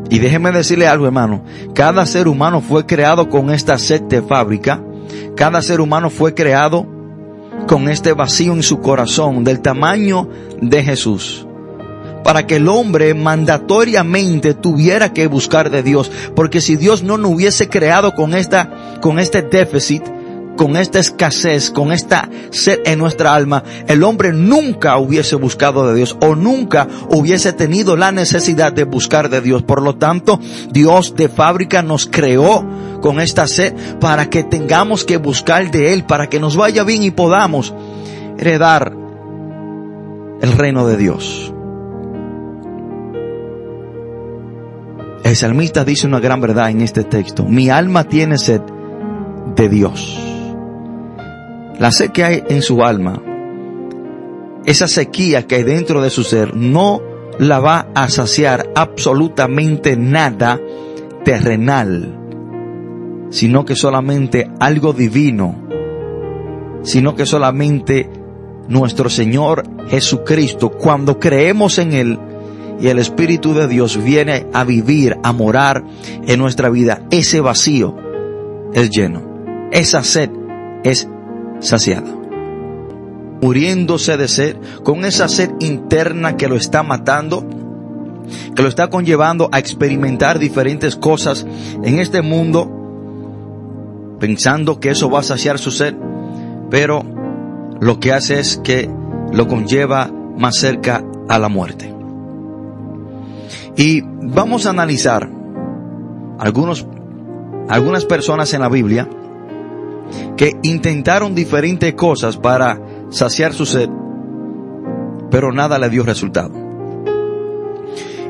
y 0.10 0.20
déjeme 0.20 0.52
decirle 0.52 0.88
algo, 0.88 1.06
hermano, 1.06 1.44
cada 1.74 2.06
ser 2.06 2.28
humano 2.28 2.62
fue 2.62 2.86
creado 2.86 3.30
con 3.30 3.50
esta 3.52 3.78
sed 3.78 4.04
de 4.04 4.22
fábrica, 4.22 4.84
cada 5.36 5.62
ser 5.62 5.80
humano 5.82 6.10
fue 6.10 6.34
creado 6.34 6.86
con 7.68 7.90
este 7.90 8.14
vacío 8.14 8.54
en 8.54 8.64
su 8.64 8.80
corazón 8.80 9.44
del 9.44 9.62
tamaño 9.62 10.30
de 10.62 10.84
Jesús 10.84 11.47
para 12.28 12.46
que 12.46 12.58
el 12.58 12.68
hombre 12.68 13.14
mandatoriamente 13.14 14.54
tuviera 14.54 15.14
que 15.14 15.28
buscar 15.28 15.70
de 15.70 15.82
Dios. 15.82 16.12
Porque 16.36 16.60
si 16.60 16.76
Dios 16.76 17.02
no 17.02 17.18
nos 17.18 17.32
hubiese 17.32 17.70
creado 17.70 18.16
con 18.16 18.34
esta, 18.34 19.00
con 19.00 19.18
este 19.18 19.44
déficit, 19.44 20.04
con 20.58 20.76
esta 20.76 21.00
escasez, 21.00 21.72
con 21.72 21.94
esta 21.94 22.30
sed 22.50 22.80
en 22.84 23.00
nuestra 23.00 23.34
alma, 23.34 23.64
el 23.88 24.04
hombre 24.04 24.34
nunca 24.34 24.98
hubiese 24.98 25.38
buscado 25.38 25.88
de 25.88 25.96
Dios 25.96 26.18
o 26.20 26.36
nunca 26.36 26.90
hubiese 27.08 27.54
tenido 27.54 27.96
la 27.96 28.12
necesidad 28.12 28.74
de 28.74 28.84
buscar 28.84 29.30
de 29.30 29.40
Dios. 29.40 29.64
Por 29.64 29.82
lo 29.82 29.96
tanto, 29.96 30.38
Dios 30.70 31.16
de 31.16 31.30
fábrica 31.30 31.82
nos 31.82 32.08
creó 32.08 32.66
con 33.02 33.22
esta 33.22 33.48
sed 33.48 33.74
para 34.02 34.30
que 34.30 34.44
tengamos 34.44 35.06
que 35.06 35.16
buscar 35.16 35.72
de 35.72 35.94
Él, 35.94 36.04
para 36.04 36.28
que 36.28 36.42
nos 36.42 36.58
vaya 36.58 36.84
bien 36.84 37.04
y 37.04 37.12
podamos 37.12 37.74
heredar 38.38 38.92
el 40.42 40.52
reino 40.52 40.86
de 40.86 40.98
Dios. 40.98 41.54
El 45.28 45.36
salmista 45.36 45.84
dice 45.84 46.08
una 46.08 46.22
gran 46.22 46.40
verdad 46.40 46.70
en 46.70 46.80
este 46.80 47.04
texto. 47.04 47.44
Mi 47.44 47.70
alma 47.70 48.06
tiene 48.06 48.38
sed 48.38 48.62
de 49.58 49.68
Dios. 49.68 50.18
La 51.80 51.92
sed 51.92 52.12
que 52.12 52.24
hay 52.24 52.44
en 52.48 52.62
su 52.62 52.82
alma, 52.82 53.22
esa 54.66 54.88
sequía 54.88 55.46
que 55.46 55.56
hay 55.56 55.64
dentro 55.64 56.02
de 56.02 56.12
su 56.12 56.24
ser, 56.24 56.56
no 56.56 57.02
la 57.40 57.60
va 57.60 57.90
a 57.94 58.08
saciar 58.08 58.70
absolutamente 58.74 59.98
nada 59.98 60.62
terrenal, 61.26 62.18
sino 63.30 63.66
que 63.66 63.76
solamente 63.76 64.50
algo 64.62 64.94
divino, 64.94 65.68
sino 66.84 67.16
que 67.16 67.26
solamente 67.26 68.10
nuestro 68.70 69.10
Señor 69.10 69.66
Jesucristo, 69.90 70.70
cuando 70.70 71.20
creemos 71.20 71.80
en 71.80 71.92
Él, 71.92 72.18
y 72.80 72.88
el 72.88 73.00
Espíritu 73.00 73.54
de 73.54 73.68
Dios 73.68 74.02
viene 74.04 74.48
a 74.54 74.64
vivir, 74.64 75.18
a 75.24 75.34
morar 75.34 75.84
en 76.26 76.40
nuestra 76.40 76.70
vida, 76.70 77.02
ese 77.10 77.42
vacío 77.42 77.96
es 78.74 78.90
lleno. 78.90 79.22
Esa 79.72 80.04
sed 80.04 80.30
es 80.84 81.08
saciada. 81.60 82.14
Muriéndose 83.42 84.18
de 84.18 84.28
sed, 84.28 84.58
con 84.84 85.06
esa 85.06 85.28
sed 85.28 85.52
interna 85.60 86.38
que 86.38 86.48
lo 86.48 86.56
está 86.56 86.84
matando, 86.84 87.46
que 88.56 88.62
lo 88.62 88.68
está 88.68 88.90
conllevando 88.90 89.50
a 89.52 89.60
experimentar 89.60 90.40
diferentes 90.40 90.96
cosas 90.96 91.46
en 91.84 92.00
este 92.00 92.22
mundo, 92.22 92.72
pensando 94.20 94.80
que 94.80 94.90
eso 94.90 95.10
va 95.10 95.20
a 95.20 95.24
saciar 95.24 95.60
su 95.60 95.72
sed, 95.72 95.96
pero 96.70 97.04
lo 97.80 98.00
que 98.00 98.12
hace 98.12 98.40
es 98.40 98.58
que 98.58 98.90
lo 99.32 99.48
conlleva 99.48 100.12
más 100.38 100.56
cerca 100.58 101.04
a 101.30 101.38
la 101.38 101.50
muerte. 101.50 101.97
Y 103.78 104.02
vamos 104.02 104.66
a 104.66 104.72
analizar 104.72 105.30
algunos, 106.40 106.88
algunas 107.70 108.06
personas 108.06 108.52
en 108.56 108.62
la 108.62 108.70
Biblia 108.70 109.08
que 110.36 110.54
intentaron 110.64 111.36
diferentes 111.36 111.94
cosas 111.94 112.38
para 112.38 112.82
saciar 113.10 113.54
su 113.54 113.68
sed, 113.68 113.88
pero 115.30 115.52
nada 115.52 115.78
le 115.78 115.92
dio 115.92 116.04
resultado. 116.04 116.52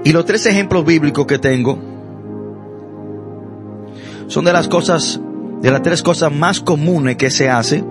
Y 0.03 0.11
los 0.11 0.25
tres 0.25 0.45
ejemplos 0.47 0.85
bíblicos 0.85 1.25
que 1.25 1.39
tengo 1.39 1.79
son 4.27 4.43
de 4.43 4.51
las 4.51 4.67
cosas, 4.67 5.21
de 5.61 5.71
las 5.71 5.81
tres 5.81 6.03
cosas 6.03 6.33
más 6.33 6.59
comunes 6.59 7.15
que 7.15 7.31
se 7.31 7.49
hace 7.49 7.85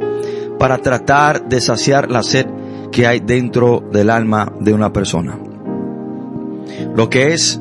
para 0.59 0.77
tratar 0.77 1.49
de 1.49 1.63
saciar 1.63 2.11
la 2.11 2.23
sed 2.23 2.47
que 2.93 3.07
hay 3.07 3.21
dentro 3.21 3.83
del 3.91 4.11
alma 4.11 4.53
de 4.61 4.75
una 4.75 4.93
persona 4.93 5.39
lo 6.95 7.09
que 7.09 7.33
es 7.33 7.61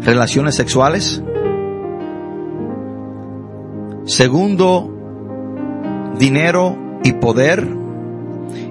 relaciones 0.00 0.54
sexuales. 0.54 1.22
Segundo, 4.04 4.90
dinero 6.18 6.76
y 7.04 7.12
poder. 7.14 7.68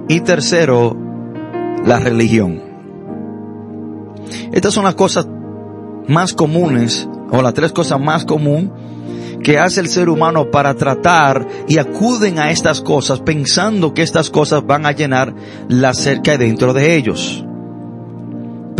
Y 0.08 0.20
tercero, 0.20 0.96
la 1.84 2.00
religión. 2.00 2.62
Estas 4.52 4.74
son 4.74 4.84
las 4.84 4.94
cosas 4.94 5.26
más 6.08 6.34
comunes, 6.34 7.08
o 7.30 7.40
las 7.42 7.54
tres 7.54 7.72
cosas 7.72 8.00
más 8.00 8.24
comunes 8.24 8.70
que 9.42 9.58
hace 9.58 9.80
el 9.80 9.88
ser 9.88 10.10
humano 10.10 10.50
para 10.50 10.74
tratar 10.74 11.46
y 11.66 11.78
acuden 11.78 12.38
a 12.38 12.50
estas 12.50 12.82
cosas 12.82 13.20
pensando 13.20 13.94
que 13.94 14.02
estas 14.02 14.28
cosas 14.28 14.66
van 14.66 14.84
a 14.84 14.92
llenar 14.92 15.34
la 15.68 15.94
cerca 15.94 16.36
dentro 16.36 16.74
de 16.74 16.96
ellos 16.96 17.42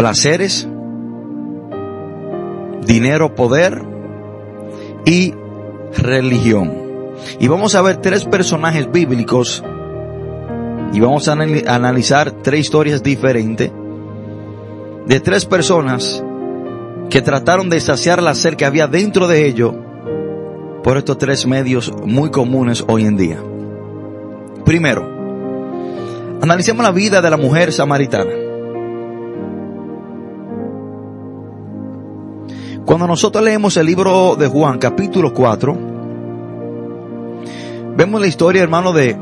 placeres, 0.01 0.67
dinero, 2.87 3.35
poder 3.35 3.83
y 5.05 5.35
religión. 5.95 6.73
Y 7.39 7.49
vamos 7.49 7.75
a 7.75 7.83
ver 7.83 7.99
tres 7.99 8.25
personajes 8.25 8.91
bíblicos 8.91 9.63
y 10.95 11.01
vamos 11.01 11.29
a 11.29 11.33
analizar 11.33 12.31
tres 12.31 12.61
historias 12.61 13.03
diferentes 13.03 13.71
de 15.05 15.21
tres 15.21 15.45
personas 15.45 16.25
que 17.11 17.21
trataron 17.21 17.69
de 17.69 17.79
saciar 17.79 18.23
la 18.23 18.35
sed 18.35 18.55
que 18.55 18.65
había 18.65 18.87
dentro 18.87 19.29
de 19.29 19.47
ellos 19.47 19.75
por 20.83 20.97
estos 20.97 21.19
tres 21.19 21.47
medios 21.47 21.93
muy 22.07 22.31
comunes 22.31 22.83
hoy 22.89 23.05
en 23.05 23.19
día. 23.19 23.39
Primero, 24.65 25.07
analicemos 26.41 26.83
la 26.87 26.91
vida 26.91 27.21
de 27.21 27.29
la 27.29 27.37
mujer 27.37 27.71
samaritana. 27.71 28.50
Cuando 32.91 33.07
nosotros 33.07 33.45
leemos 33.45 33.77
el 33.77 33.87
libro 33.87 34.35
de 34.35 34.49
Juan, 34.49 34.81
capítulo 34.81 35.33
4, 35.33 35.79
vemos 37.95 38.21
la 38.21 38.27
historia, 38.27 38.65
hermano, 38.65 38.93
de 38.93 39.17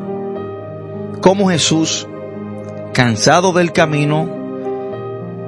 cómo 1.20 1.50
Jesús, 1.50 2.08
cansado 2.94 3.52
del 3.52 3.72
camino, 3.72 4.26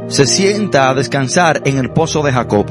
se 0.09 0.27
sienta 0.27 0.91
a 0.91 0.95
descansar 0.95 1.63
en 1.65 1.79
el 1.79 1.93
pozo 1.93 2.23
de 2.23 2.33
Jacob. 2.33 2.67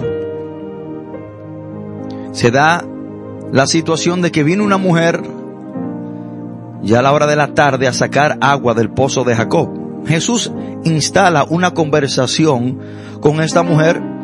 Se 2.32 2.52
da 2.52 2.86
la 3.52 3.66
situación 3.66 4.22
de 4.22 4.32
que 4.32 4.44
viene 4.44 4.62
una 4.62 4.78
mujer 4.78 5.24
ya 6.84 7.00
a 7.00 7.02
la 7.02 7.12
hora 7.12 7.26
de 7.26 7.36
la 7.38 7.56
tarde 7.56 7.88
a 7.88 7.94
sacar 7.94 8.38
agua 8.40 8.76
del 8.76 8.92
pozo 8.92 9.24
de 9.24 9.34
Jacob. 9.34 10.06
Jesús 10.06 10.52
instala 10.84 11.44
una 11.50 11.74
conversación 11.74 12.78
con 13.20 13.42
esta 13.42 13.64
mujer 13.64 14.18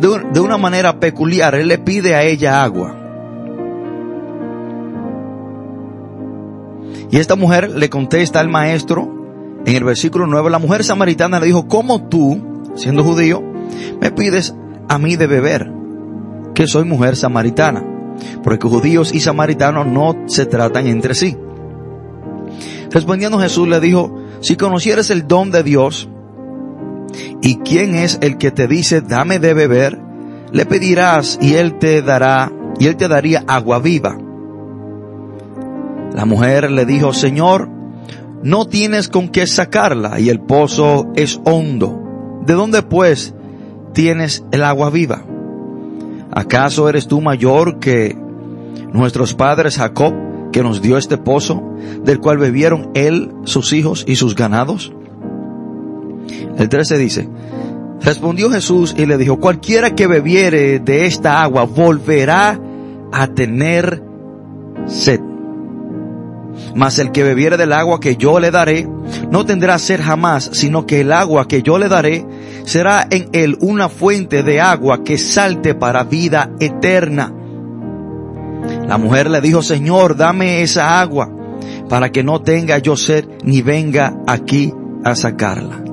de, 0.00 0.40
una 0.40 0.58
manera 0.58 1.00
peculiar. 1.00 1.54
Él 1.54 1.68
le 1.68 1.78
pide 1.78 2.14
a 2.14 2.22
ella 2.22 2.62
agua. 2.62 2.96
Y 7.10 7.16
esta 7.16 7.36
mujer 7.36 7.70
le 7.70 7.88
contesta 7.88 8.40
al 8.40 8.48
maestro 8.48 9.18
en 9.64 9.76
el 9.76 9.84
versículo 9.84 10.26
9, 10.26 10.50
la 10.50 10.58
mujer 10.58 10.84
samaritana 10.84 11.40
le 11.40 11.46
dijo, 11.46 11.68
¿cómo 11.68 12.08
tú, 12.08 12.62
siendo 12.74 13.04
judío, 13.04 13.42
me 14.00 14.10
pides 14.10 14.54
a 14.88 14.98
mí 14.98 15.16
de 15.16 15.26
beber? 15.26 15.70
Que 16.54 16.66
soy 16.66 16.84
mujer 16.84 17.16
samaritana. 17.16 17.84
Porque 18.42 18.68
judíos 18.68 19.14
y 19.14 19.20
samaritanos 19.20 19.86
no 19.86 20.16
se 20.26 20.46
tratan 20.46 20.86
entre 20.86 21.14
sí. 21.14 21.36
Respondiendo 22.90 23.38
Jesús 23.38 23.68
le 23.68 23.80
dijo, 23.80 24.16
si 24.40 24.56
conocieres 24.56 25.10
el 25.10 25.28
don 25.28 25.50
de 25.50 25.62
Dios 25.62 26.08
¿Y 27.42 27.56
quién 27.58 27.94
es 27.94 28.18
el 28.20 28.38
que 28.38 28.50
te 28.50 28.66
dice, 28.66 29.00
dame 29.00 29.38
de 29.38 29.54
beber? 29.54 29.98
Le 30.52 30.66
pedirás 30.66 31.38
y 31.40 31.54
él 31.54 31.78
te 31.78 32.02
dará, 32.02 32.52
y 32.78 32.86
él 32.86 32.96
te 32.96 33.08
daría 33.08 33.44
agua 33.46 33.78
viva. 33.78 34.16
La 36.14 36.24
mujer 36.24 36.70
le 36.70 36.84
dijo, 36.84 37.12
Señor, 37.12 37.68
no 38.42 38.66
tienes 38.66 39.08
con 39.08 39.28
qué 39.28 39.46
sacarla 39.46 40.20
y 40.20 40.28
el 40.28 40.40
pozo 40.40 41.08
es 41.16 41.40
hondo. 41.44 42.40
¿De 42.44 42.54
dónde 42.54 42.82
pues 42.82 43.34
tienes 43.92 44.44
el 44.52 44.64
agua 44.64 44.90
viva? 44.90 45.24
¿Acaso 46.30 46.88
eres 46.88 47.08
tú 47.08 47.20
mayor 47.20 47.78
que 47.78 48.16
nuestros 48.92 49.34
padres 49.34 49.76
Jacob, 49.76 50.14
que 50.52 50.62
nos 50.62 50.80
dio 50.80 50.98
este 50.98 51.18
pozo, 51.18 51.62
del 52.04 52.20
cual 52.20 52.38
bebieron 52.38 52.90
él, 52.94 53.32
sus 53.44 53.72
hijos 53.72 54.04
y 54.06 54.16
sus 54.16 54.34
ganados? 54.34 54.92
El 56.58 56.68
13 56.68 56.98
dice, 56.98 57.28
respondió 58.00 58.50
Jesús 58.50 58.94
y 58.96 59.06
le 59.06 59.16
dijo, 59.16 59.38
cualquiera 59.38 59.94
que 59.94 60.06
bebiere 60.06 60.80
de 60.80 61.06
esta 61.06 61.42
agua 61.42 61.64
volverá 61.64 62.60
a 63.12 63.26
tener 63.28 64.02
sed. 64.86 65.20
Mas 66.74 66.98
el 66.98 67.12
que 67.12 67.22
bebiere 67.22 67.56
del 67.56 67.72
agua 67.72 68.00
que 68.00 68.16
yo 68.16 68.40
le 68.40 68.50
daré, 68.50 68.88
no 69.30 69.44
tendrá 69.44 69.78
sed 69.78 70.00
jamás, 70.02 70.50
sino 70.52 70.86
que 70.86 71.00
el 71.00 71.12
agua 71.12 71.46
que 71.46 71.62
yo 71.62 71.78
le 71.78 71.88
daré 71.88 72.26
será 72.64 73.06
en 73.10 73.28
él 73.32 73.56
una 73.60 73.88
fuente 73.88 74.42
de 74.42 74.60
agua 74.60 75.04
que 75.04 75.18
salte 75.18 75.74
para 75.74 76.04
vida 76.04 76.50
eterna. 76.60 77.32
La 78.86 78.98
mujer 78.98 79.30
le 79.30 79.40
dijo, 79.40 79.62
Señor, 79.62 80.16
dame 80.16 80.62
esa 80.62 81.00
agua 81.00 81.30
para 81.88 82.10
que 82.10 82.22
no 82.22 82.42
tenga 82.42 82.78
yo 82.78 82.96
sed 82.96 83.26
ni 83.42 83.62
venga 83.62 84.16
aquí 84.26 84.72
a 85.04 85.14
sacarla. 85.14 85.87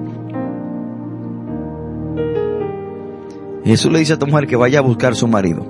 Jesús 3.65 3.91
le 3.91 3.99
dice 3.99 4.13
a 4.13 4.15
esta 4.15 4.25
mujer 4.25 4.47
que 4.47 4.55
vaya 4.55 4.79
a 4.79 4.83
buscar 4.83 5.13
a 5.13 5.15
su 5.15 5.27
marido. 5.27 5.65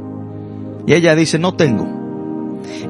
Y 0.86 0.93
ella 0.93 1.15
dice, 1.15 1.39
no 1.39 1.55
tengo. 1.55 1.88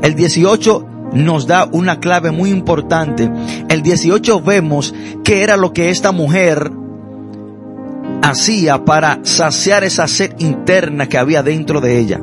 El 0.01 0.15
18 0.15 0.85
nos 1.13 1.47
da 1.47 1.69
una 1.71 1.99
clave 1.99 2.31
muy 2.31 2.49
importante. 2.49 3.29
El 3.69 3.81
18 3.81 4.41
vemos 4.41 4.93
que 5.23 5.43
era 5.43 5.57
lo 5.57 5.73
que 5.73 5.89
esta 5.89 6.11
mujer 6.11 6.71
hacía 8.21 8.83
para 8.83 9.19
saciar 9.23 9.83
esa 9.83 10.07
sed 10.07 10.33
interna 10.39 11.07
que 11.07 11.17
había 11.17 11.43
dentro 11.43 11.79
de 11.79 11.99
ella. 11.99 12.21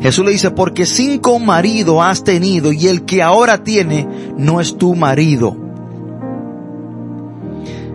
Jesús 0.00 0.24
le 0.24 0.32
dice, 0.32 0.50
porque 0.50 0.86
cinco 0.86 1.38
maridos 1.38 1.98
has 2.02 2.22
tenido 2.22 2.72
y 2.72 2.86
el 2.86 3.04
que 3.04 3.22
ahora 3.22 3.64
tiene 3.64 4.06
no 4.36 4.60
es 4.60 4.76
tu 4.76 4.94
marido. 4.94 5.67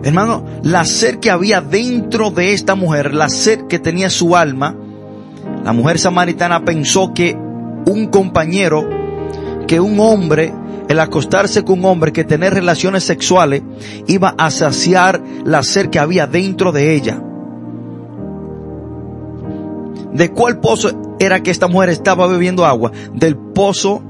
Hermano, 0.04 0.44
la 0.62 0.84
sed 0.84 1.18
que 1.18 1.30
había 1.30 1.62
dentro 1.62 2.30
de 2.30 2.52
esta 2.52 2.74
mujer, 2.74 3.14
la 3.14 3.30
sed 3.30 3.66
que 3.68 3.78
tenía 3.78 4.10
su 4.10 4.36
alma, 4.36 4.76
la 5.64 5.72
mujer 5.72 5.98
samaritana 5.98 6.62
pensó 6.62 7.14
que 7.14 7.34
un 7.34 8.08
compañero, 8.08 8.86
que 9.66 9.80
un 9.80 9.98
hombre, 9.98 10.52
el 10.90 11.00
acostarse 11.00 11.64
con 11.64 11.78
un 11.78 11.86
hombre, 11.86 12.12
que 12.12 12.22
tener 12.22 12.52
relaciones 12.52 13.02
sexuales, 13.04 13.62
iba 14.06 14.34
a 14.36 14.50
saciar 14.50 15.22
la 15.42 15.62
sed 15.62 15.88
que 15.88 15.98
había 15.98 16.26
dentro 16.26 16.70
de 16.70 16.94
ella. 16.94 17.22
¿De 20.12 20.30
cuál 20.32 20.60
pozo 20.60 21.16
era 21.18 21.42
que 21.42 21.50
esta 21.50 21.66
mujer 21.66 21.88
estaba 21.88 22.26
bebiendo 22.26 22.66
agua? 22.66 22.92
Del 23.14 23.36
pozo 23.36 24.02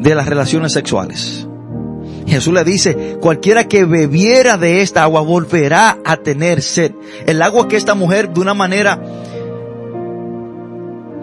de 0.00 0.14
las 0.16 0.26
relaciones 0.26 0.72
sexuales. 0.72 1.46
Jesús 2.30 2.54
le 2.54 2.64
dice, 2.64 3.18
cualquiera 3.20 3.66
que 3.66 3.84
bebiera 3.84 4.56
de 4.56 4.82
esta 4.82 5.02
agua 5.02 5.20
volverá 5.20 5.98
a 6.04 6.16
tener 6.16 6.62
sed. 6.62 6.92
El 7.26 7.42
agua 7.42 7.68
que 7.68 7.76
esta 7.76 7.94
mujer 7.94 8.30
de 8.32 8.40
una 8.40 8.54
manera 8.54 9.02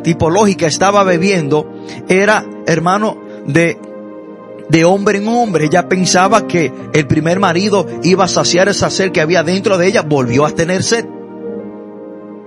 tipológica 0.03 0.67
estaba 0.67 1.03
bebiendo 1.03 1.69
era, 2.07 2.45
hermano, 2.65 3.17
de, 3.45 3.77
de 4.69 4.85
hombre 4.85 5.19
en 5.19 5.27
hombre. 5.27 5.65
Ella 5.65 5.87
pensaba 5.87 6.45
que 6.47 6.71
el 6.93 7.07
primer 7.07 7.39
marido 7.39 7.87
iba 8.03 8.25
a 8.25 8.29
saciar 8.29 8.67
esa 8.67 8.89
sed 8.89 9.11
que 9.11 9.21
había 9.21 9.43
dentro 9.43 9.77
de 9.77 9.87
ella, 9.87 10.01
volvió 10.01 10.45
a 10.45 10.51
tener 10.51 10.83
sed. 10.83 11.05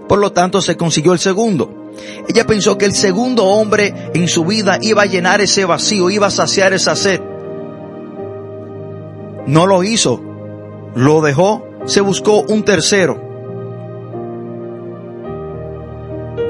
Por 0.07 0.19
lo 0.19 0.33
tanto, 0.33 0.61
se 0.61 0.77
consiguió 0.77 1.13
el 1.13 1.19
segundo. 1.19 1.93
Ella 2.29 2.47
pensó 2.47 2.77
que 2.77 2.85
el 2.85 2.93
segundo 2.93 3.45
hombre 3.47 3.95
en 4.13 4.29
su 4.29 4.45
vida 4.45 4.79
iba 4.83 5.03
a 5.03 5.07
llenar 5.07 5.41
ese 5.41 5.65
vacío, 5.65 6.11
iba 6.11 6.27
a 6.27 6.31
saciar 6.31 6.73
esa 6.73 6.95
sed. 6.95 7.21
No 9.47 9.67
lo 9.67 9.83
hizo. 9.83 10.21
Lo 10.95 11.21
dejó. 11.21 11.67
Se 11.87 12.01
buscó 12.01 12.43
un 12.43 12.63
tercero. 12.63 13.31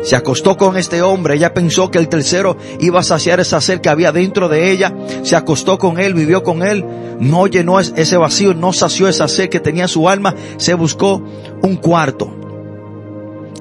Se 0.02 0.16
acostó 0.16 0.56
con 0.56 0.76
este 0.76 1.02
hombre. 1.02 1.34
Ella 1.34 1.52
pensó 1.52 1.90
que 1.90 1.98
el 1.98 2.08
tercero 2.08 2.56
iba 2.78 3.00
a 3.00 3.04
saciar 3.04 3.38
esa 3.40 3.60
sed 3.60 3.80
que 3.80 3.88
había 3.88 4.12
dentro 4.12 4.48
de 4.48 4.70
ella. 4.70 4.94
Se 5.22 5.36
acostó 5.36 5.78
con 5.78 5.98
él, 5.98 6.14
vivió 6.14 6.42
con 6.42 6.62
él. 6.62 6.84
No 7.20 7.46
llenó 7.46 7.78
ese 7.80 8.16
vacío, 8.16 8.54
no 8.54 8.72
sació 8.72 9.08
esa 9.08 9.28
sed 9.28 9.50
que 9.50 9.60
tenía 9.60 9.88
su 9.88 10.08
alma. 10.08 10.34
Se 10.56 10.74
buscó 10.74 11.22
un 11.62 11.76
cuarto. 11.76 12.34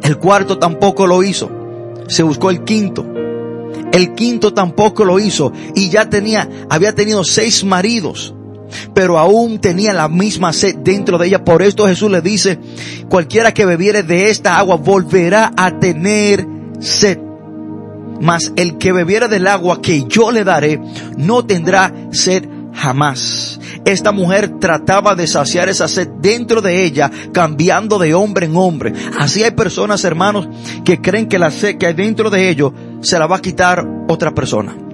El 0.02 0.18
cuarto 0.18 0.58
tampoco 0.58 1.06
lo 1.08 1.24
hizo. 1.24 1.50
Se 2.08 2.24
buscó 2.24 2.50
el 2.50 2.64
quinto. 2.64 3.06
El 3.92 4.14
quinto 4.14 4.54
tampoco 4.54 5.04
lo 5.04 5.20
hizo. 5.20 5.52
Y 5.76 5.90
ya 5.90 6.10
tenía, 6.10 6.50
había 6.70 6.96
tenido 6.96 7.24
seis 7.26 7.66
maridos 7.66 8.34
pero 8.94 9.18
aún 9.18 9.60
tenía 9.60 9.94
la 9.94 10.08
misma 10.08 10.54
sed 10.54 10.76
dentro 10.78 11.18
de 11.18 11.28
ella. 11.28 11.44
Por 11.44 11.62
esto 11.62 11.88
Jesús 11.88 12.12
le 12.12 12.22
dice, 12.22 12.60
cualquiera 13.10 13.54
que 13.54 13.66
bebiere 13.66 14.04
de 14.04 14.30
esta 14.30 14.58
agua 14.58 14.76
volverá 14.78 15.52
a 15.56 15.80
tener 15.80 16.46
sed. 16.80 17.20
Mas 18.22 18.52
el 18.58 18.78
que 18.78 18.92
bebiere 18.92 19.28
del 19.28 19.48
agua 19.48 19.82
que 19.82 20.04
yo 20.08 20.32
le 20.32 20.44
daré 20.44 20.82
no 21.18 21.46
tendrá 21.46 21.94
sed 22.12 22.46
jamás. 22.74 23.60
Esta 23.86 24.12
mujer 24.12 24.60
trataba 24.60 25.16
de 25.16 25.28
saciar 25.28 25.70
esa 25.70 25.88
sed 25.88 26.08
dentro 26.22 26.62
de 26.62 26.84
ella, 26.84 27.10
cambiando 27.34 27.98
de 27.98 28.14
hombre 28.14 28.46
en 28.46 28.56
hombre. 28.56 28.94
Así 29.18 29.44
hay 29.44 29.52
personas, 29.52 30.04
hermanos, 30.04 30.48
que 30.84 31.02
creen 31.02 31.28
que 31.28 31.40
la 31.40 31.52
sed 31.52 31.78
que 31.78 31.88
hay 31.88 31.94
dentro 31.94 32.30
de 32.30 32.50
ellos 32.50 32.74
se 33.02 33.18
la 33.18 33.28
va 33.28 33.38
a 33.38 33.42
quitar 33.42 33.86
otra 34.08 34.32
persona. 34.32 34.89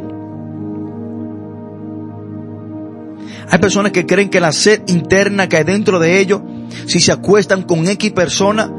Hay 3.50 3.60
personas 3.60 3.92
que 3.92 4.06
creen 4.06 4.30
que 4.30 4.40
la 4.40 4.52
sed 4.52 4.82
interna 4.88 5.48
que 5.48 5.58
hay 5.58 5.64
dentro 5.64 6.00
de 6.00 6.20
ellos, 6.20 6.42
si 6.88 7.00
se 7.00 7.12
acuestan 7.12 7.64
con 7.64 7.88
X 7.88 8.12
persona, 8.12 8.72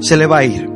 se 0.00 0.16
le 0.16 0.26
va 0.26 0.38
a 0.38 0.44
ir. 0.44 0.70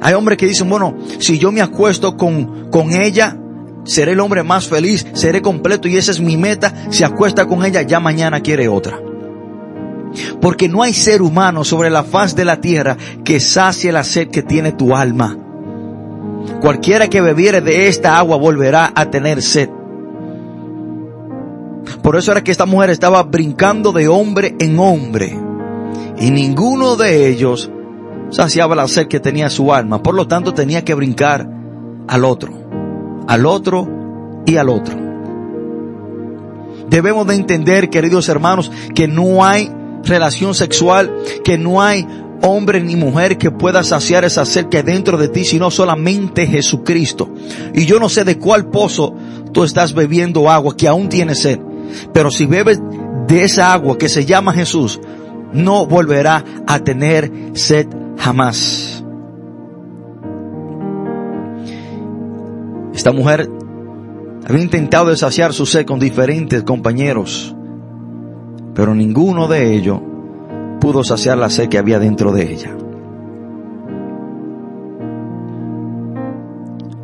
Hay 0.00 0.14
hombres 0.14 0.38
que 0.38 0.46
dicen, 0.46 0.68
bueno, 0.68 0.96
si 1.18 1.38
yo 1.38 1.52
me 1.52 1.60
acuesto 1.60 2.16
con, 2.16 2.70
con 2.70 2.92
ella, 2.92 3.36
seré 3.84 4.12
el 4.12 4.20
hombre 4.20 4.42
más 4.42 4.66
feliz, 4.66 5.06
seré 5.12 5.42
completo 5.42 5.88
y 5.88 5.96
esa 5.96 6.10
es 6.10 6.20
mi 6.20 6.36
meta. 6.36 6.72
Se 6.90 7.04
acuesta 7.04 7.46
con 7.46 7.64
ella, 7.64 7.82
ya 7.82 8.00
mañana 8.00 8.40
quiere 8.40 8.68
otra. 8.68 9.00
Porque 10.40 10.68
no 10.68 10.82
hay 10.82 10.94
ser 10.94 11.22
humano 11.22 11.64
sobre 11.64 11.90
la 11.90 12.04
faz 12.04 12.34
de 12.34 12.44
la 12.44 12.60
tierra 12.60 12.96
que 13.24 13.38
sacie 13.40 13.92
la 13.92 14.04
sed 14.04 14.28
que 14.28 14.42
tiene 14.42 14.72
tu 14.72 14.96
alma. 14.96 15.36
Cualquiera 16.60 17.08
que 17.08 17.20
bebiere 17.20 17.60
de 17.60 17.88
esta 17.88 18.18
agua 18.18 18.36
volverá 18.36 18.92
a 18.94 19.10
tener 19.10 19.42
sed. 19.42 19.68
Por 22.02 22.16
eso 22.16 22.32
era 22.32 22.42
que 22.42 22.50
esta 22.50 22.66
mujer 22.66 22.90
estaba 22.90 23.22
brincando 23.22 23.92
de 23.92 24.08
hombre 24.08 24.54
en 24.58 24.78
hombre. 24.78 25.38
Y 26.18 26.30
ninguno 26.30 26.96
de 26.96 27.28
ellos 27.28 27.70
saciaba 28.30 28.74
la 28.74 28.88
sed 28.88 29.08
que 29.08 29.20
tenía 29.20 29.50
su 29.50 29.72
alma. 29.72 30.02
Por 30.02 30.14
lo 30.14 30.26
tanto 30.26 30.54
tenía 30.54 30.84
que 30.84 30.94
brincar 30.94 31.48
al 32.08 32.24
otro. 32.24 32.52
Al 33.26 33.46
otro 33.46 33.88
y 34.46 34.56
al 34.56 34.68
otro. 34.68 34.96
Debemos 36.88 37.26
de 37.26 37.34
entender, 37.34 37.90
queridos 37.90 38.28
hermanos, 38.28 38.70
que 38.94 39.08
no 39.08 39.44
hay 39.44 39.70
relación 40.04 40.54
sexual, 40.54 41.12
que 41.44 41.58
no 41.58 41.82
hay 41.82 42.06
hombre 42.42 42.80
ni 42.80 42.96
mujer 42.96 43.38
que 43.38 43.50
pueda 43.50 43.82
saciar 43.82 44.24
esa 44.24 44.44
sed 44.44 44.66
que 44.66 44.78
hay 44.78 44.82
dentro 44.84 45.18
de 45.18 45.28
ti, 45.28 45.44
sino 45.44 45.70
solamente 45.70 46.46
Jesucristo. 46.46 47.28
Y 47.74 47.86
yo 47.86 47.98
no 47.98 48.08
sé 48.08 48.24
de 48.24 48.38
cuál 48.38 48.70
pozo 48.70 49.14
tú 49.52 49.64
estás 49.64 49.94
bebiendo 49.94 50.48
agua 50.48 50.76
que 50.76 50.86
aún 50.86 51.08
tiene 51.08 51.34
sed. 51.34 51.58
Pero 52.12 52.30
si 52.30 52.46
bebes 52.46 52.80
de 53.26 53.44
esa 53.44 53.72
agua 53.72 53.98
que 53.98 54.08
se 54.08 54.24
llama 54.24 54.52
Jesús, 54.52 55.00
no 55.52 55.86
volverá 55.86 56.44
a 56.66 56.78
tener 56.80 57.30
sed 57.54 57.86
jamás. 58.18 59.04
Esta 62.94 63.12
mujer 63.12 63.48
había 64.48 64.62
intentado 64.62 65.10
desaciar 65.10 65.52
su 65.52 65.66
sed 65.66 65.84
con 65.84 65.98
diferentes 65.98 66.62
compañeros, 66.62 67.54
pero 68.74 68.94
ninguno 68.94 69.48
de 69.48 69.74
ellos 69.74 70.00
pudo 70.80 71.04
saciar 71.04 71.38
la 71.38 71.50
sed 71.50 71.68
que 71.68 71.78
había 71.78 71.98
dentro 71.98 72.32
de 72.32 72.52
ella. 72.52 72.76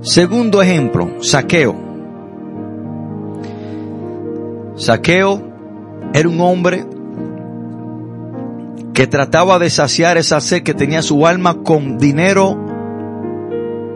Segundo 0.00 0.60
ejemplo, 0.60 1.22
saqueo. 1.22 1.91
Saqueo 4.82 5.40
era 6.12 6.28
un 6.28 6.40
hombre 6.40 6.84
que 8.92 9.06
trataba 9.06 9.60
de 9.60 9.70
saciar 9.70 10.18
esa 10.18 10.40
sed 10.40 10.64
que 10.64 10.74
tenía 10.74 11.02
su 11.02 11.24
alma 11.24 11.62
con 11.62 11.98
dinero, 11.98 12.58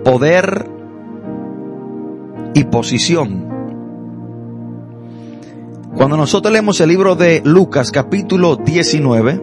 poder 0.05 0.71
y 2.55 2.63
posición. 2.63 3.49
Cuando 5.97 6.17
nosotros 6.17 6.53
leemos 6.53 6.81
el 6.81 6.89
libro 6.89 7.17
de 7.17 7.43
Lucas 7.45 7.91
capítulo 7.91 8.55
19, 8.55 9.43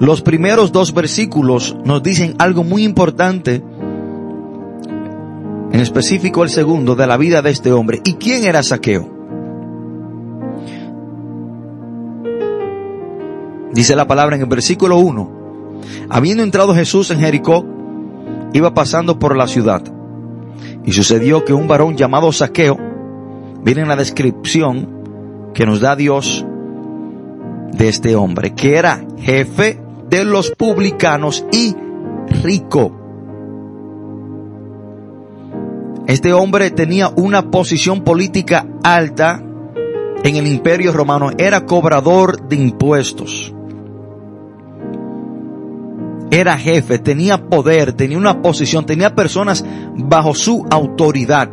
los 0.00 0.20
primeros 0.20 0.70
dos 0.70 0.92
versículos 0.92 1.78
nos 1.82 2.02
dicen 2.02 2.34
algo 2.38 2.62
muy 2.62 2.84
importante, 2.84 3.62
en 5.72 5.80
específico 5.80 6.44
el 6.44 6.50
segundo, 6.50 6.94
de 6.94 7.06
la 7.06 7.16
vida 7.16 7.40
de 7.40 7.52
este 7.52 7.72
hombre. 7.72 8.02
¿Y 8.04 8.16
quién 8.16 8.44
era 8.44 8.62
Saqueo? 8.62 9.15
Dice 13.76 13.94
la 13.94 14.06
palabra 14.06 14.36
en 14.36 14.40
el 14.40 14.48
versículo 14.48 14.96
1, 14.96 15.30
habiendo 16.08 16.42
entrado 16.42 16.74
Jesús 16.74 17.10
en 17.10 17.20
Jericó, 17.20 17.62
iba 18.54 18.72
pasando 18.72 19.18
por 19.18 19.36
la 19.36 19.46
ciudad. 19.46 19.82
Y 20.86 20.92
sucedió 20.92 21.44
que 21.44 21.52
un 21.52 21.68
varón 21.68 21.94
llamado 21.94 22.32
Saqueo, 22.32 22.78
viene 23.62 23.82
en 23.82 23.88
la 23.88 23.96
descripción 23.96 25.50
que 25.52 25.66
nos 25.66 25.80
da 25.80 25.94
Dios 25.94 26.46
de 27.72 27.88
este 27.90 28.16
hombre, 28.16 28.54
que 28.54 28.76
era 28.76 29.04
jefe 29.18 29.78
de 30.08 30.24
los 30.24 30.52
publicanos 30.52 31.44
y 31.52 31.76
rico. 32.42 32.98
Este 36.06 36.32
hombre 36.32 36.70
tenía 36.70 37.12
una 37.14 37.50
posición 37.50 38.04
política 38.04 38.66
alta 38.82 39.42
en 40.24 40.36
el 40.36 40.46
imperio 40.46 40.92
romano, 40.92 41.30
era 41.36 41.66
cobrador 41.66 42.48
de 42.48 42.56
impuestos. 42.56 43.52
Era 46.30 46.58
jefe, 46.58 46.98
tenía 46.98 47.48
poder, 47.48 47.92
tenía 47.92 48.18
una 48.18 48.42
posición, 48.42 48.84
tenía 48.84 49.14
personas 49.14 49.64
bajo 49.96 50.34
su 50.34 50.66
autoridad. 50.70 51.50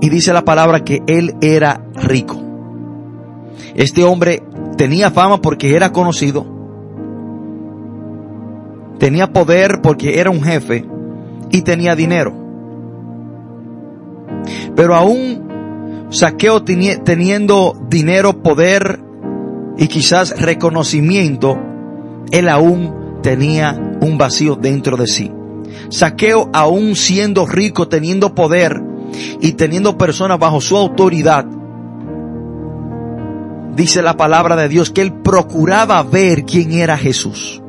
Y 0.00 0.08
dice 0.08 0.32
la 0.32 0.44
palabra 0.44 0.82
que 0.82 1.02
él 1.06 1.36
era 1.40 1.84
rico. 1.94 2.42
Este 3.74 4.02
hombre 4.02 4.42
tenía 4.76 5.12
fama 5.12 5.40
porque 5.40 5.76
era 5.76 5.92
conocido. 5.92 6.44
Tenía 8.98 9.32
poder 9.32 9.80
porque 9.82 10.18
era 10.18 10.30
un 10.30 10.42
jefe 10.42 10.84
y 11.50 11.62
tenía 11.62 11.94
dinero. 11.94 12.34
Pero 14.74 14.94
aún 14.94 15.52
Saqueo 16.10 16.62
teniendo 16.62 17.74
dinero, 17.88 18.42
poder 18.42 19.00
y 19.78 19.88
quizás 19.88 20.38
reconocimiento, 20.40 21.58
él 22.30 22.48
aún 22.48 23.20
tenía 23.22 23.98
un 24.00 24.18
vacío 24.18 24.56
dentro 24.56 24.96
de 24.96 25.06
sí. 25.06 25.32
Saqueo 25.88 26.50
aún 26.52 26.96
siendo 26.96 27.46
rico, 27.46 27.88
teniendo 27.88 28.34
poder, 28.34 28.82
y 29.40 29.52
teniendo 29.52 29.98
personas 29.98 30.38
bajo 30.38 30.60
su 30.60 30.76
autoridad, 30.76 31.46
dice 33.74 34.02
la 34.02 34.16
palabra 34.16 34.56
de 34.56 34.68
Dios 34.68 34.90
que 34.90 35.02
él 35.02 35.12
procuraba 35.12 36.02
ver 36.02 36.44
quién 36.44 36.72
era 36.72 36.96
Jesús. 36.96 37.62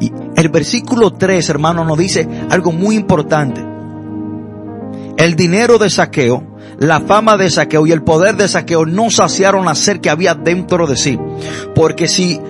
Y 0.00 0.12
el 0.36 0.48
versículo 0.48 1.12
3, 1.12 1.48
hermano, 1.50 1.84
nos 1.84 1.98
dice 1.98 2.28
algo 2.50 2.72
muy 2.72 2.94
importante. 2.94 3.64
El 5.16 5.34
dinero 5.34 5.78
de 5.78 5.90
saqueo, 5.90 6.44
la 6.78 7.00
fama 7.00 7.36
de 7.36 7.50
saqueo 7.50 7.86
y 7.86 7.92
el 7.92 8.02
poder 8.02 8.36
de 8.36 8.48
saqueo 8.48 8.86
no 8.86 9.10
saciaron 9.10 9.64
la 9.64 9.74
sed 9.74 10.00
que 10.00 10.10
había 10.10 10.34
dentro 10.34 10.86
de 10.86 10.96
sí. 10.96 11.18
Porque 11.74 12.06
si 12.06 12.40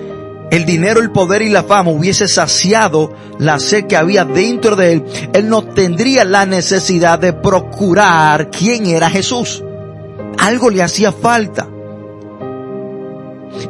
el 0.51 0.65
dinero, 0.65 1.01
el 1.01 1.11
poder 1.11 1.41
y 1.41 1.49
la 1.49 1.63
fama 1.63 1.91
hubiese 1.91 2.27
saciado 2.27 3.13
la 3.39 3.59
sed 3.59 3.85
que 3.85 3.97
había 3.97 4.25
dentro 4.25 4.75
de 4.75 4.93
él, 4.93 5.05
él 5.33 5.49
no 5.49 5.63
tendría 5.63 6.25
la 6.25 6.45
necesidad 6.45 7.17
de 7.17 7.33
procurar 7.33 8.51
quién 8.51 8.85
era 8.85 9.09
Jesús. 9.09 9.63
Algo 10.37 10.69
le 10.69 10.83
hacía 10.83 11.11
falta. 11.11 11.67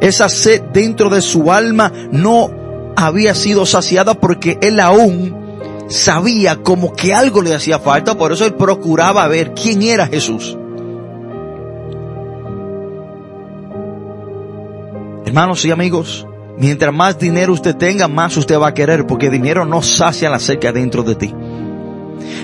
Esa 0.00 0.28
sed 0.28 0.62
dentro 0.72 1.08
de 1.08 1.22
su 1.22 1.50
alma 1.52 1.90
no 2.12 2.50
había 2.96 3.34
sido 3.34 3.64
saciada 3.64 4.14
porque 4.14 4.58
él 4.60 4.78
aún 4.78 5.39
sabía 5.90 6.62
como 6.62 6.94
que 6.94 7.12
algo 7.12 7.42
le 7.42 7.54
hacía 7.54 7.78
falta, 7.78 8.16
por 8.16 8.32
eso 8.32 8.46
él 8.46 8.54
procuraba 8.54 9.28
ver 9.28 9.52
quién 9.52 9.82
era 9.82 10.06
Jesús. 10.06 10.56
Hermanos 15.26 15.64
y 15.64 15.70
amigos, 15.70 16.26
Mientras 16.60 16.92
más 16.92 17.18
dinero 17.18 17.54
usted 17.54 17.74
tenga, 17.74 18.06
más 18.06 18.36
usted 18.36 18.60
va 18.60 18.68
a 18.68 18.74
querer, 18.74 19.06
porque 19.06 19.30
dinero 19.30 19.64
no 19.64 19.80
sacia 19.80 20.28
la 20.28 20.38
que 20.38 20.72
dentro 20.72 21.02
de 21.02 21.14
ti. 21.14 21.34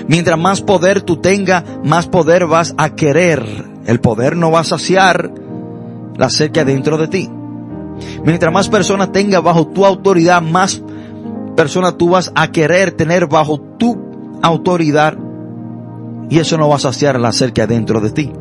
Mientras 0.07 0.39
más 0.39 0.61
poder 0.61 1.03
tú 1.03 1.17
tengas, 1.17 1.63
más 1.83 2.07
poder 2.07 2.47
vas 2.47 2.73
a 2.79 2.95
querer. 2.95 3.45
El 3.85 3.99
poder 3.99 4.35
no 4.35 4.49
va 4.49 4.61
a 4.61 4.63
saciar 4.63 5.31
la 6.15 6.29
que 6.51 6.65
dentro 6.65 6.97
de 6.97 7.07
ti. 7.07 7.29
Mientras 8.23 8.51
más 8.51 8.69
personas 8.69 9.11
tengas 9.11 9.43
bajo 9.43 9.67
tu 9.67 9.85
autoridad, 9.85 10.41
más 10.41 10.81
personas 11.57 11.97
tú 11.97 12.11
vas 12.11 12.31
a 12.35 12.51
querer 12.51 12.91
tener 12.91 13.27
bajo 13.27 13.59
tu 13.59 13.97
autoridad. 14.41 15.17
Y 16.29 16.39
eso 16.39 16.57
no 16.57 16.69
va 16.69 16.75
a 16.75 16.79
saciar 16.79 17.19
la 17.19 17.31
que 17.53 17.67
dentro 17.67 17.99
de 17.99 18.11
ti. 18.11 18.31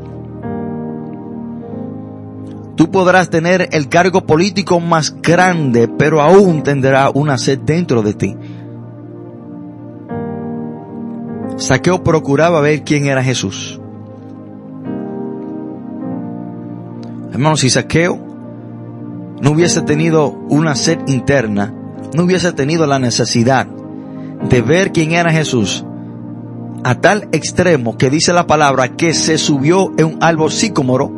Tú 2.77 2.91
podrás 2.91 3.31
tener 3.31 3.69
el 3.73 3.89
cargo 3.89 4.27
político 4.27 4.81
más 4.81 5.23
grande, 5.23 5.89
pero 5.89 6.21
aún 6.21 6.63
tendrá 6.63 7.11
una 7.15 7.39
sed 7.39 7.61
dentro 7.61 8.03
de 8.03 8.13
ti. 8.13 8.37
Saqueo 11.57 12.05
procuraba 12.05 12.61
ver 12.61 12.83
quién 12.83 13.07
era 13.07 13.25
Jesús. 13.25 13.81
Hermanos, 17.33 17.61
si 17.61 17.71
Saqueo 17.71 18.19
no 19.41 19.53
hubiese 19.53 19.81
tenido 19.81 20.29
una 20.51 20.75
sed 20.75 20.99
interna, 21.07 21.73
no 22.15 22.25
hubiese 22.25 22.53
tenido 22.53 22.87
la 22.87 22.99
necesidad 22.99 23.67
de 24.49 24.63
ver 24.63 24.93
quién 24.93 25.13
era 25.13 25.31
Jesús, 25.31 25.85
a 26.85 27.01
tal 27.01 27.29
extremo 27.33 27.97
que 27.97 28.11
dice 28.11 28.33
la 28.33 28.47
palabra 28.47 28.97
que 28.97 29.15
se 29.15 29.39
subió 29.39 29.93
en 29.97 30.07
un 30.07 30.19
árbol 30.21 30.51
sicómoro, 30.51 31.11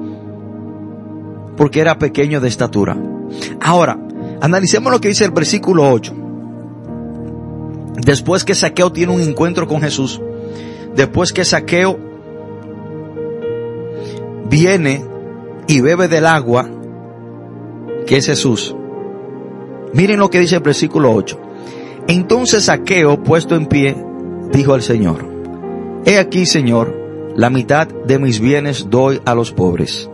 porque 1.56 1.80
era 1.80 1.98
pequeño 1.98 2.40
de 2.40 2.48
estatura. 2.48 2.96
Ahora, 3.60 3.98
analicemos 4.40 4.92
lo 4.92 5.00
que 5.00 5.08
dice 5.08 5.24
el 5.24 5.32
versículo 5.32 5.90
8. 5.90 6.14
Después 8.00 8.44
que 8.44 8.54
Saqueo 8.54 8.92
tiene 8.92 9.12
un 9.12 9.20
encuentro 9.20 9.66
con 9.66 9.80
Jesús, 9.80 10.20
después 10.94 11.32
que 11.32 11.44
Saqueo 11.44 11.98
viene 14.48 15.04
y 15.66 15.80
bebe 15.80 16.08
del 16.08 16.26
agua, 16.26 16.68
que 18.06 18.16
es 18.16 18.26
Jesús. 18.26 18.74
Miren 19.92 20.18
lo 20.18 20.30
que 20.30 20.40
dice 20.40 20.56
el 20.56 20.62
versículo 20.62 21.12
8. 21.12 21.40
Entonces 22.08 22.64
Saqueo, 22.64 23.22
puesto 23.22 23.54
en 23.54 23.66
pie, 23.66 23.96
dijo 24.52 24.74
al 24.74 24.82
Señor, 24.82 25.26
He 26.04 26.18
aquí, 26.18 26.46
Señor, 26.46 26.94
la 27.36 27.50
mitad 27.50 27.86
de 27.86 28.18
mis 28.18 28.40
bienes 28.40 28.88
doy 28.88 29.20
a 29.24 29.34
los 29.34 29.52
pobres. 29.52 30.08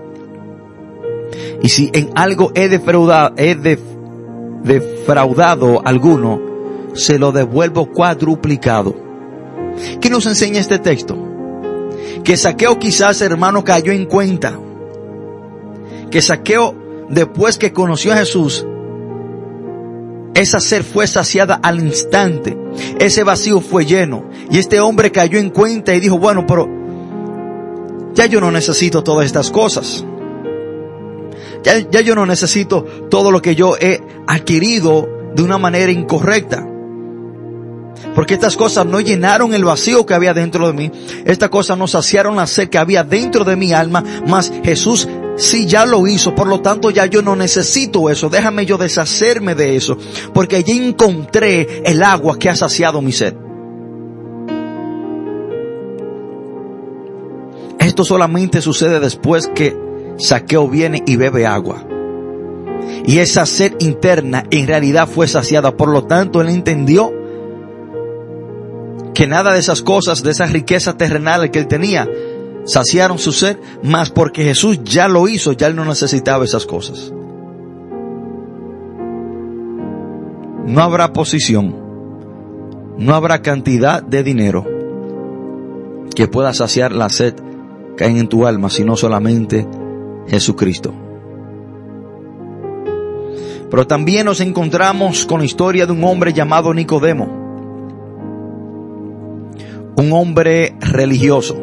Y 1.62 1.68
si 1.68 1.90
en 1.92 2.10
algo 2.14 2.52
he 2.54 2.68
defraudado, 2.68 3.34
he 3.36 3.54
defraudado 4.64 5.82
alguno, 5.86 6.40
se 6.94 7.18
lo 7.18 7.32
devuelvo 7.32 7.90
cuadruplicado. 7.90 8.94
¿Qué 10.00 10.10
nos 10.10 10.26
enseña 10.26 10.60
este 10.60 10.78
texto? 10.78 11.16
Que 12.22 12.36
Saqueo 12.36 12.78
quizás, 12.78 13.20
hermano, 13.22 13.64
cayó 13.64 13.92
en 13.92 14.06
cuenta. 14.06 14.58
Que 16.10 16.22
Saqueo, 16.22 16.74
después 17.08 17.58
que 17.58 17.72
conoció 17.72 18.12
a 18.12 18.16
Jesús, 18.16 18.66
esa 20.34 20.60
ser 20.60 20.82
fue 20.82 21.06
saciada 21.06 21.54
al 21.62 21.80
instante. 21.80 22.56
Ese 22.98 23.22
vacío 23.22 23.60
fue 23.60 23.86
lleno. 23.86 24.28
Y 24.50 24.58
este 24.58 24.80
hombre 24.80 25.12
cayó 25.12 25.38
en 25.38 25.50
cuenta 25.50 25.94
y 25.94 26.00
dijo, 26.00 26.18
bueno, 26.18 26.44
pero 26.46 26.68
ya 28.14 28.26
yo 28.26 28.40
no 28.40 28.50
necesito 28.50 29.02
todas 29.02 29.26
estas 29.26 29.50
cosas. 29.50 30.04
Ya, 31.62 32.00
yo 32.00 32.14
no 32.14 32.26
necesito 32.26 32.84
todo 33.08 33.30
lo 33.30 33.40
que 33.40 33.54
yo 33.54 33.76
he 33.80 34.02
adquirido 34.26 35.08
de 35.34 35.42
una 35.42 35.56
manera 35.56 35.90
incorrecta. 35.90 36.68
Porque 38.14 38.34
estas 38.34 38.56
cosas 38.56 38.86
no 38.86 39.00
llenaron 39.00 39.54
el 39.54 39.64
vacío 39.64 40.06
que 40.06 40.14
había 40.14 40.34
dentro 40.34 40.66
de 40.66 40.72
mí. 40.72 40.90
Estas 41.24 41.48
cosas 41.48 41.76
no 41.78 41.86
saciaron 41.86 42.36
la 42.36 42.46
sed 42.46 42.68
que 42.68 42.78
había 42.78 43.04
dentro 43.04 43.44
de 43.44 43.56
mi 43.56 43.72
alma. 43.72 44.04
Mas 44.26 44.52
Jesús 44.64 45.08
sí 45.36 45.66
ya 45.66 45.86
lo 45.86 46.06
hizo. 46.06 46.34
Por 46.34 46.46
lo 46.46 46.60
tanto 46.60 46.90
ya 46.90 47.06
yo 47.06 47.22
no 47.22 47.36
necesito 47.36 48.10
eso. 48.10 48.28
Déjame 48.28 48.66
yo 48.66 48.78
deshacerme 48.78 49.54
de 49.54 49.76
eso. 49.76 49.96
Porque 50.32 50.56
allí 50.56 50.72
encontré 50.72 51.82
el 51.84 52.02
agua 52.02 52.38
que 52.38 52.48
ha 52.48 52.56
saciado 52.56 53.00
mi 53.00 53.12
sed. 53.12 53.34
Esto 57.78 58.04
solamente 58.04 58.60
sucede 58.60 58.98
después 58.98 59.48
que 59.54 59.76
Saqueo 60.16 60.68
viene 60.68 61.02
y 61.06 61.16
bebe 61.16 61.46
agua. 61.46 61.84
Y 63.06 63.18
esa 63.18 63.44
sed 63.44 63.74
interna 63.80 64.44
en 64.50 64.66
realidad 64.66 65.08
fue 65.08 65.28
saciada. 65.28 65.76
Por 65.76 65.88
lo 65.88 66.04
tanto, 66.04 66.40
él 66.40 66.48
entendió 66.48 67.12
que 69.14 69.26
nada 69.26 69.52
de 69.52 69.60
esas 69.60 69.80
cosas, 69.80 70.22
de 70.22 70.32
esa 70.32 70.46
riqueza 70.46 70.96
terrenal 70.96 71.50
que 71.50 71.60
él 71.60 71.68
tenía, 71.68 72.08
saciaron 72.64 73.18
su 73.18 73.32
sed, 73.32 73.58
más 73.82 74.10
porque 74.10 74.44
Jesús 74.44 74.80
ya 74.82 75.08
lo 75.08 75.28
hizo, 75.28 75.52
ya 75.52 75.68
él 75.68 75.76
no 75.76 75.84
necesitaba 75.84 76.44
esas 76.44 76.66
cosas. 76.66 77.12
No 80.66 80.82
habrá 80.82 81.12
posición, 81.12 81.76
no 82.98 83.14
habrá 83.14 83.42
cantidad 83.42 84.02
de 84.02 84.22
dinero 84.22 84.66
que 86.14 86.26
pueda 86.26 86.54
saciar 86.54 86.92
la 86.92 87.08
sed 87.08 87.34
que 87.96 88.04
hay 88.04 88.18
en 88.18 88.28
tu 88.28 88.46
alma, 88.46 88.70
sino 88.70 88.96
solamente 88.96 89.66
Jesucristo. 90.26 90.92
Pero 93.70 93.86
también 93.86 94.26
nos 94.26 94.40
encontramos 94.40 95.26
con 95.26 95.40
la 95.40 95.46
historia 95.46 95.86
de 95.86 95.92
un 95.92 96.04
hombre 96.04 96.32
llamado 96.32 96.72
Nicodemo, 96.72 97.43
un 99.96 100.12
hombre 100.12 100.74
religioso. 100.80 101.56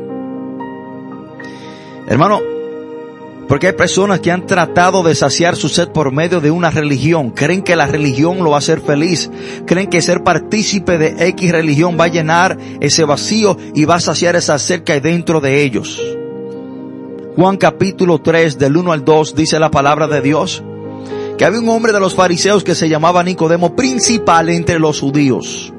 Hermano, 2.07 2.41
porque 3.47 3.67
hay 3.67 3.73
personas 3.73 4.21
que 4.21 4.31
han 4.31 4.45
tratado 4.47 5.03
de 5.03 5.13
saciar 5.13 5.55
su 5.55 5.67
sed 5.67 5.89
por 5.89 6.13
medio 6.13 6.39
de 6.39 6.51
una 6.51 6.69
religión. 6.69 7.31
Creen 7.31 7.63
que 7.63 7.75
la 7.75 7.87
religión 7.87 8.37
lo 8.43 8.51
va 8.51 8.55
a 8.55 8.59
hacer 8.59 8.79
feliz. 8.79 9.29
Creen 9.65 9.89
que 9.89 10.01
ser 10.01 10.23
partícipe 10.23 10.97
de 10.97 11.27
X 11.27 11.51
religión 11.51 11.97
va 11.99 12.05
a 12.05 12.09
llenar 12.09 12.57
ese 12.79 13.03
vacío 13.03 13.57
y 13.73 13.85
va 13.85 13.95
a 13.95 13.99
saciar 13.99 14.37
esa 14.37 14.57
sed 14.57 14.83
que 14.83 14.93
hay 14.93 14.99
dentro 15.01 15.41
de 15.41 15.63
ellos. 15.63 16.01
Juan 17.35 17.57
capítulo 17.57 18.19
3 18.21 18.57
del 18.57 18.77
1 18.77 18.91
al 18.91 19.03
2 19.03 19.35
dice 19.35 19.59
la 19.59 19.71
palabra 19.71 20.07
de 20.07 20.21
Dios 20.21 20.63
que 21.37 21.45
había 21.45 21.59
un 21.59 21.69
hombre 21.69 21.91
de 21.91 21.99
los 21.99 22.13
fariseos 22.13 22.63
que 22.63 22.75
se 22.75 22.87
llamaba 22.87 23.23
Nicodemo, 23.23 23.75
principal 23.75 24.49
entre 24.49 24.79
los 24.79 24.99
judíos. 24.99 25.73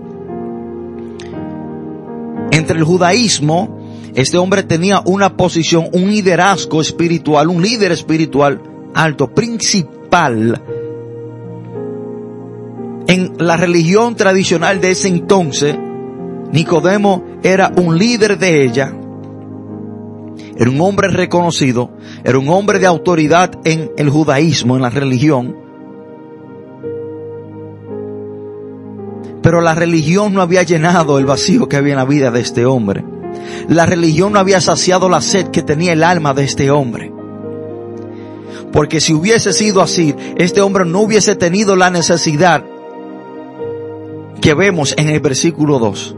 Entre 2.62 2.78
el 2.78 2.84
judaísmo, 2.84 3.76
este 4.14 4.38
hombre 4.38 4.62
tenía 4.62 5.02
una 5.04 5.36
posición, 5.36 5.88
un 5.92 6.12
liderazgo 6.12 6.80
espiritual, 6.80 7.48
un 7.48 7.60
líder 7.60 7.90
espiritual 7.90 8.62
alto, 8.94 9.34
principal. 9.34 10.62
En 13.08 13.32
la 13.38 13.56
religión 13.56 14.14
tradicional 14.14 14.80
de 14.80 14.92
ese 14.92 15.08
entonces, 15.08 15.76
Nicodemo 16.52 17.24
era 17.42 17.72
un 17.76 17.98
líder 17.98 18.38
de 18.38 18.64
ella, 18.64 18.94
era 20.56 20.70
un 20.70 20.80
hombre 20.80 21.08
reconocido, 21.08 21.90
era 22.22 22.38
un 22.38 22.48
hombre 22.48 22.78
de 22.78 22.86
autoridad 22.86 23.58
en 23.64 23.90
el 23.96 24.08
judaísmo, 24.08 24.76
en 24.76 24.82
la 24.82 24.90
religión. 24.90 25.61
Pero 29.42 29.60
la 29.60 29.74
religión 29.74 30.32
no 30.32 30.40
había 30.40 30.62
llenado 30.62 31.18
el 31.18 31.26
vacío 31.26 31.68
que 31.68 31.76
había 31.76 31.94
en 31.94 31.98
la 31.98 32.04
vida 32.04 32.30
de 32.30 32.40
este 32.40 32.64
hombre. 32.64 33.04
La 33.68 33.86
religión 33.86 34.32
no 34.32 34.38
había 34.38 34.60
saciado 34.60 35.08
la 35.08 35.20
sed 35.20 35.48
que 35.48 35.62
tenía 35.62 35.92
el 35.92 36.04
alma 36.04 36.34
de 36.34 36.44
este 36.44 36.70
hombre. 36.70 37.12
Porque 38.72 39.00
si 39.00 39.12
hubiese 39.12 39.52
sido 39.52 39.82
así, 39.82 40.14
este 40.36 40.60
hombre 40.60 40.84
no 40.84 41.00
hubiese 41.00 41.36
tenido 41.36 41.76
la 41.76 41.90
necesidad 41.90 42.64
que 44.40 44.54
vemos 44.54 44.94
en 44.96 45.08
el 45.08 45.20
versículo 45.20 45.78
2. 45.78 46.16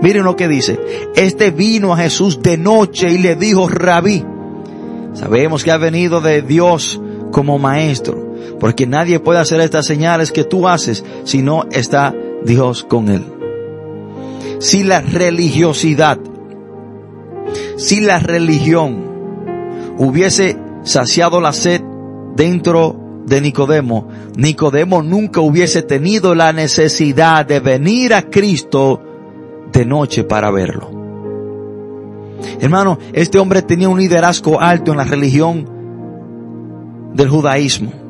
Miren 0.00 0.24
lo 0.24 0.34
que 0.34 0.48
dice. 0.48 0.80
Este 1.14 1.50
vino 1.50 1.92
a 1.92 1.96
Jesús 1.96 2.42
de 2.42 2.58
noche 2.58 3.10
y 3.12 3.18
le 3.18 3.36
dijo, 3.36 3.68
rabí. 3.68 4.24
Sabemos 5.14 5.62
que 5.62 5.70
ha 5.70 5.76
venido 5.76 6.20
de 6.20 6.42
Dios 6.42 7.00
como 7.30 7.58
maestro, 7.58 8.34
porque 8.58 8.86
nadie 8.86 9.20
puede 9.20 9.40
hacer 9.40 9.60
estas 9.60 9.86
señales 9.86 10.32
que 10.32 10.44
tú 10.44 10.68
haces 10.68 11.04
si 11.24 11.42
no 11.42 11.66
está 11.70 12.14
Dios 12.44 12.84
con 12.84 13.08
él. 13.08 13.24
Si 14.58 14.82
la 14.82 15.00
religiosidad, 15.00 16.18
si 17.76 18.00
la 18.00 18.18
religión 18.18 19.04
hubiese 19.98 20.56
saciado 20.82 21.40
la 21.40 21.52
sed 21.52 21.82
dentro 22.36 22.96
de 23.26 23.40
Nicodemo, 23.40 24.08
Nicodemo 24.36 25.02
nunca 25.02 25.40
hubiese 25.40 25.82
tenido 25.82 26.34
la 26.34 26.52
necesidad 26.52 27.46
de 27.46 27.60
venir 27.60 28.14
a 28.14 28.22
Cristo 28.22 29.00
de 29.72 29.84
noche 29.84 30.24
para 30.24 30.50
verlo. 30.50 30.90
Hermano, 32.60 32.98
este 33.12 33.38
hombre 33.38 33.62
tenía 33.62 33.88
un 33.88 33.98
liderazgo 33.98 34.60
alto 34.60 34.92
en 34.92 34.98
la 34.98 35.04
religión 35.04 35.68
del 37.14 37.28
judaísmo. 37.28 38.01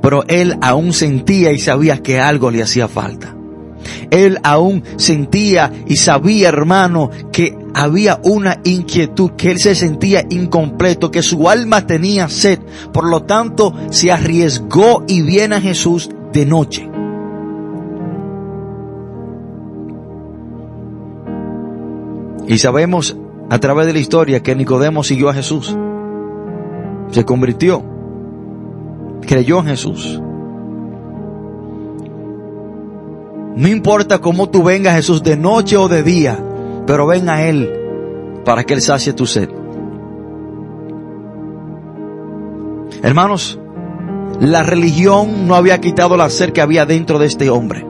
Pero 0.00 0.24
él 0.28 0.56
aún 0.60 0.92
sentía 0.92 1.52
y 1.52 1.58
sabía 1.58 2.02
que 2.02 2.20
algo 2.20 2.50
le 2.50 2.62
hacía 2.62 2.88
falta. 2.88 3.34
Él 4.10 4.38
aún 4.42 4.82
sentía 4.96 5.72
y 5.86 5.96
sabía, 5.96 6.48
hermano, 6.48 7.10
que 7.32 7.56
había 7.74 8.20
una 8.22 8.60
inquietud, 8.64 9.32
que 9.32 9.50
él 9.50 9.58
se 9.58 9.74
sentía 9.74 10.24
incompleto, 10.30 11.10
que 11.10 11.22
su 11.22 11.48
alma 11.48 11.86
tenía 11.86 12.28
sed. 12.28 12.60
Por 12.92 13.08
lo 13.08 13.24
tanto, 13.24 13.74
se 13.90 14.12
arriesgó 14.12 15.04
y 15.06 15.22
viene 15.22 15.56
a 15.56 15.60
Jesús 15.60 16.10
de 16.32 16.46
noche. 16.46 16.88
Y 22.46 22.58
sabemos 22.58 23.16
a 23.50 23.58
través 23.58 23.86
de 23.86 23.94
la 23.94 23.98
historia 23.98 24.42
que 24.42 24.54
Nicodemo 24.54 25.02
siguió 25.02 25.28
a 25.28 25.34
Jesús. 25.34 25.76
Se 27.10 27.24
convirtió. 27.24 27.93
Creyó 29.26 29.60
en 29.60 29.66
Jesús. 29.66 30.20
No 33.56 33.68
importa 33.68 34.18
cómo 34.20 34.48
tú 34.50 34.62
vengas 34.62 34.96
Jesús 34.96 35.22
de 35.22 35.36
noche 35.36 35.76
o 35.76 35.88
de 35.88 36.02
día, 36.02 36.38
pero 36.86 37.06
ven 37.06 37.28
a 37.28 37.42
Él 37.42 37.72
para 38.44 38.64
que 38.64 38.74
Él 38.74 38.80
sacie 38.80 39.12
tu 39.12 39.26
sed. 39.26 39.48
Hermanos, 43.02 43.58
la 44.40 44.62
religión 44.62 45.46
no 45.46 45.54
había 45.54 45.80
quitado 45.80 46.16
la 46.16 46.30
sed 46.30 46.52
que 46.52 46.60
había 46.60 46.86
dentro 46.86 47.18
de 47.18 47.26
este 47.26 47.50
hombre. 47.50 47.86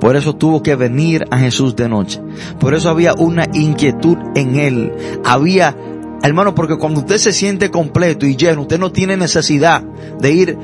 Por 0.00 0.14
eso 0.14 0.36
tuvo 0.36 0.62
que 0.62 0.76
venir 0.76 1.24
a 1.30 1.38
Jesús 1.38 1.74
de 1.74 1.88
noche. 1.88 2.20
Por 2.60 2.74
eso 2.74 2.90
había 2.90 3.14
una 3.14 3.46
inquietud 3.54 4.18
en 4.34 4.56
él. 4.56 4.92
Había, 5.24 5.74
hermano, 6.22 6.54
porque 6.54 6.76
cuando 6.76 7.00
usted 7.00 7.18
se 7.18 7.32
siente 7.32 7.70
completo 7.70 8.26
y 8.26 8.36
lleno, 8.36 8.62
usted 8.62 8.78
no 8.78 8.92
tiene 8.92 9.16
necesidad 9.16 9.82
de 9.82 10.32
ir 10.32 10.58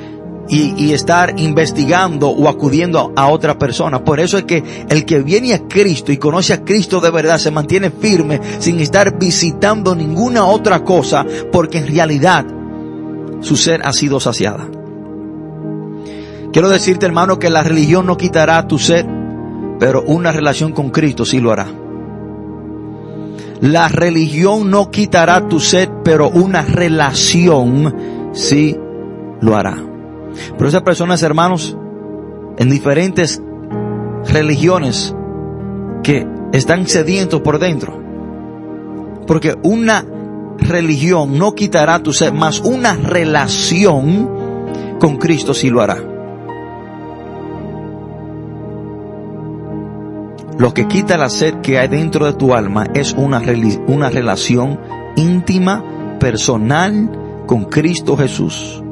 y, 0.48 0.92
estar 0.92 1.38
investigando 1.38 2.28
o 2.28 2.48
acudiendo 2.48 3.12
a 3.16 3.28
otra 3.28 3.58
persona. 3.58 4.04
Por 4.04 4.20
eso 4.20 4.38
es 4.38 4.44
que 4.44 4.62
el 4.88 5.04
que 5.04 5.20
viene 5.20 5.54
a 5.54 5.66
Cristo 5.68 6.12
y 6.12 6.18
conoce 6.18 6.52
a 6.52 6.64
Cristo 6.64 7.00
de 7.00 7.10
verdad 7.10 7.38
se 7.38 7.50
mantiene 7.50 7.90
firme 7.90 8.40
sin 8.58 8.80
estar 8.80 9.18
visitando 9.18 9.94
ninguna 9.94 10.44
otra 10.44 10.84
cosa, 10.84 11.24
porque 11.50 11.78
en 11.78 11.86
realidad 11.86 12.44
su 13.40 13.56
ser 13.56 13.82
ha 13.84 13.92
sido 13.92 14.20
saciada. 14.20 14.68
Quiero 16.52 16.68
decirte, 16.68 17.06
hermano, 17.06 17.38
que 17.38 17.48
la 17.48 17.62
religión 17.62 18.06
no 18.06 18.16
quitará 18.18 18.66
tu 18.66 18.78
ser 18.78 19.06
pero 19.82 20.04
una 20.06 20.30
relación 20.30 20.70
con 20.70 20.90
Cristo 20.90 21.24
sí 21.24 21.40
lo 21.40 21.50
hará. 21.50 21.66
La 23.62 23.86
religión 23.86 24.72
no 24.72 24.90
quitará 24.90 25.46
tu 25.46 25.60
sed, 25.60 25.88
pero 26.02 26.28
una 26.28 26.62
relación 26.62 28.30
sí 28.32 28.76
lo 29.40 29.56
hará. 29.56 29.76
Pero 30.58 30.68
esas 30.68 30.82
personas, 30.82 31.22
hermanos, 31.22 31.76
en 32.58 32.70
diferentes 32.70 33.40
religiones 34.26 35.14
que 36.02 36.26
están 36.52 36.88
sedientos 36.88 37.40
por 37.42 37.60
dentro. 37.60 38.02
Porque 39.28 39.54
una 39.62 40.04
religión 40.58 41.38
no 41.38 41.54
quitará 41.54 42.00
tu 42.00 42.12
sed, 42.12 42.32
más 42.32 42.58
una 42.58 42.94
relación 42.94 44.28
con 44.98 45.18
Cristo 45.18 45.54
sí 45.54 45.70
lo 45.70 45.82
hará. 45.82 46.11
Lo 50.58 50.74
que 50.74 50.86
quita 50.86 51.16
la 51.16 51.28
sed 51.28 51.60
que 51.62 51.78
hay 51.78 51.88
dentro 51.88 52.26
de 52.26 52.34
tu 52.34 52.54
alma 52.54 52.86
es 52.94 53.12
una, 53.12 53.42
una 53.86 54.10
relación 54.10 54.78
íntima, 55.16 56.18
personal 56.18 57.10
con 57.46 57.64
Cristo 57.64 58.16
Jesús. 58.16 58.82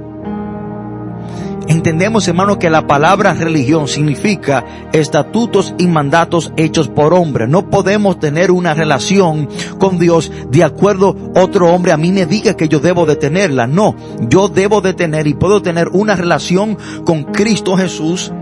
Entendemos, 1.68 2.26
hermano, 2.26 2.58
que 2.58 2.68
la 2.68 2.88
palabra 2.88 3.32
religión 3.32 3.86
significa 3.86 4.64
estatutos 4.92 5.72
y 5.78 5.86
mandatos 5.86 6.52
hechos 6.56 6.88
por 6.88 7.14
hombre. 7.14 7.46
No 7.46 7.70
podemos 7.70 8.18
tener 8.18 8.50
una 8.50 8.74
relación 8.74 9.48
con 9.78 10.00
Dios 10.00 10.32
de 10.50 10.64
acuerdo 10.64 11.14
otro 11.36 11.72
hombre 11.72 11.92
a 11.92 11.96
mí 11.96 12.11
me 12.11 12.26
diga 12.26 12.56
que 12.56 12.66
yo 12.66 12.80
debo 12.80 13.06
de 13.06 13.14
tenerla. 13.14 13.68
No, 13.68 13.94
yo 14.28 14.48
debo 14.48 14.80
de 14.80 14.94
tener 14.94 15.28
y 15.28 15.34
puedo 15.34 15.62
tener 15.62 15.90
una 15.92 16.16
relación 16.16 16.76
con 17.04 17.22
Cristo 17.22 17.76
Jesús 17.76 18.32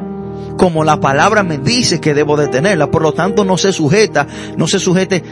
como 0.59 0.85
la 0.85 1.01
palabra 1.01 1.43
me 1.43 1.57
dice 1.57 2.01
que 2.01 2.13
debo 2.13 2.37
de 2.37 2.49
tenerla. 2.49 2.91
Por 2.91 3.01
lo 3.01 3.15
tanto, 3.15 3.47
no 3.47 3.57
se 3.57 3.73
sujeta, 3.73 4.27
no 4.59 4.67
se 4.67 4.79
sujete 4.79 5.25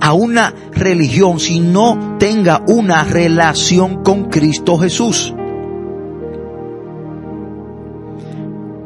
a 0.00 0.12
una 0.12 0.54
religión 0.70 1.40
si 1.40 1.58
no 1.58 2.16
tenga 2.20 2.62
una 2.68 3.02
relación 3.02 4.04
con 4.04 4.26
Cristo 4.26 4.78
Jesús. 4.78 5.34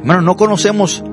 Hermano, 0.00 0.22
no 0.22 0.36
conocemos 0.36 1.04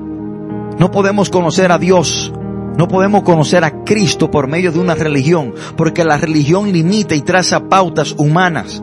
No 0.78 0.90
podemos 0.90 1.30
conocer 1.30 1.72
a 1.72 1.78
Dios, 1.78 2.32
no 2.76 2.86
podemos 2.86 3.22
conocer 3.22 3.64
a 3.64 3.82
Cristo 3.84 4.30
por 4.30 4.46
medio 4.46 4.72
de 4.72 4.78
una 4.78 4.94
religión, 4.94 5.54
porque 5.76 6.04
la 6.04 6.18
religión 6.18 6.70
limita 6.70 7.14
y 7.14 7.22
traza 7.22 7.68
pautas 7.68 8.12
humanas. 8.12 8.82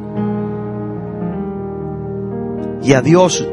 Y 2.82 2.94
a 2.94 3.02
Dios 3.02 3.48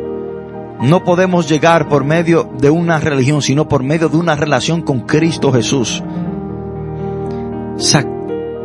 no 0.82 1.04
podemos 1.04 1.48
llegar 1.48 1.88
por 1.88 2.04
medio 2.04 2.50
de 2.58 2.70
una 2.70 2.98
religión, 2.98 3.42
sino 3.42 3.68
por 3.68 3.82
medio 3.82 4.08
de 4.08 4.16
una 4.16 4.34
relación 4.34 4.80
con 4.80 5.00
Cristo 5.00 5.52
Jesús. 5.52 6.02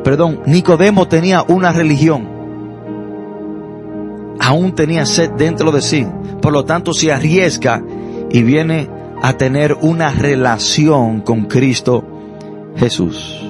perdón, 0.03 0.41
Nicodemo 0.45 1.07
tenía 1.07 1.43
una 1.47 1.73
religión. 1.73 2.29
Aún 4.39 4.75
tenía 4.75 5.05
sed 5.05 5.31
dentro 5.31 5.71
de 5.71 5.81
sí. 5.81 6.07
Por 6.41 6.53
lo 6.53 6.63
tanto, 6.63 6.93
se 6.93 7.11
arriesga 7.11 7.83
y 8.29 8.43
viene 8.43 8.89
a 9.21 9.33
tener 9.33 9.75
una 9.81 10.11
relación 10.11 11.21
con 11.21 11.45
Cristo 11.45 12.03
Jesús. 12.77 13.41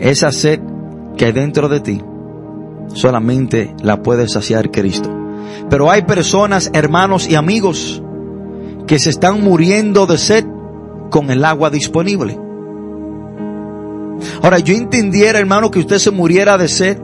Esa 0.00 0.32
sed 0.32 0.60
que 1.16 1.26
hay 1.26 1.32
dentro 1.32 1.68
de 1.68 1.80
ti 1.80 2.02
solamente 2.94 3.74
la 3.82 4.02
puede 4.02 4.28
saciar 4.28 4.70
Cristo. 4.70 5.10
Pero 5.68 5.90
hay 5.90 6.02
personas, 6.02 6.70
hermanos 6.74 7.28
y 7.28 7.34
amigos, 7.34 8.02
que 8.86 8.98
se 8.98 9.10
están 9.10 9.42
muriendo 9.42 10.06
de 10.06 10.18
sed 10.18 10.44
con 11.10 11.30
el 11.30 11.44
agua 11.44 11.70
disponible. 11.70 12.38
Ahora, 14.42 14.58
yo 14.58 14.74
entendiera, 14.74 15.38
hermano, 15.38 15.70
que 15.70 15.80
usted 15.80 15.98
se 15.98 16.10
muriera 16.10 16.58
de 16.58 16.68
sed 16.68 16.98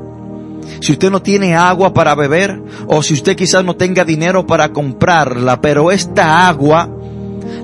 si 0.81 0.93
usted 0.93 1.11
no 1.11 1.23
tiene 1.23 1.55
agua 1.55 1.93
para 1.95 2.15
beber 2.15 2.63
o 2.87 3.03
si 3.03 3.15
usted 3.15 3.37
quizás 3.37 3.65
no 3.65 3.77
tenga 3.77 4.05
dinero 4.05 4.47
para 4.47 4.71
comprarla, 4.71 5.61
pero 5.61 5.91
esta 5.91 6.49
agua, 6.49 6.91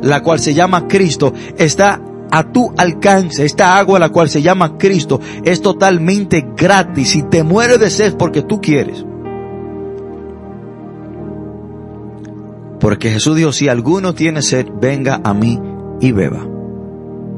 la 0.03 0.23
cual 0.23 0.39
se 0.39 0.55
llama 0.55 0.89
Cristo, 0.89 1.33
está 1.57 2.01
a 2.35 2.51
tu 2.51 2.75
alcance. 2.77 3.45
Esta 3.45 3.79
agua, 3.79 4.01
la 4.01 4.09
cual 4.09 4.29
se 4.29 4.43
llama 4.43 4.77
Cristo, 4.77 5.21
es 5.45 5.63
totalmente 5.63 6.45
gratis 6.57 7.15
y 7.15 7.23
te 7.23 7.45
muere 7.45 7.79
de 7.79 7.89
sed 7.91 8.17
porque 8.17 8.43
tú 8.43 8.61
quieres. 8.61 9.07
Porque 12.81 13.11
Jesús 13.11 13.37
dijo, 13.37 13.53
si 13.53 13.69
alguno 13.69 14.15
tiene 14.15 14.43
sed, 14.43 14.67
venga 14.81 15.21
a 15.23 15.33
mí 15.33 15.61
y 16.01 16.11
beba. 16.11 16.45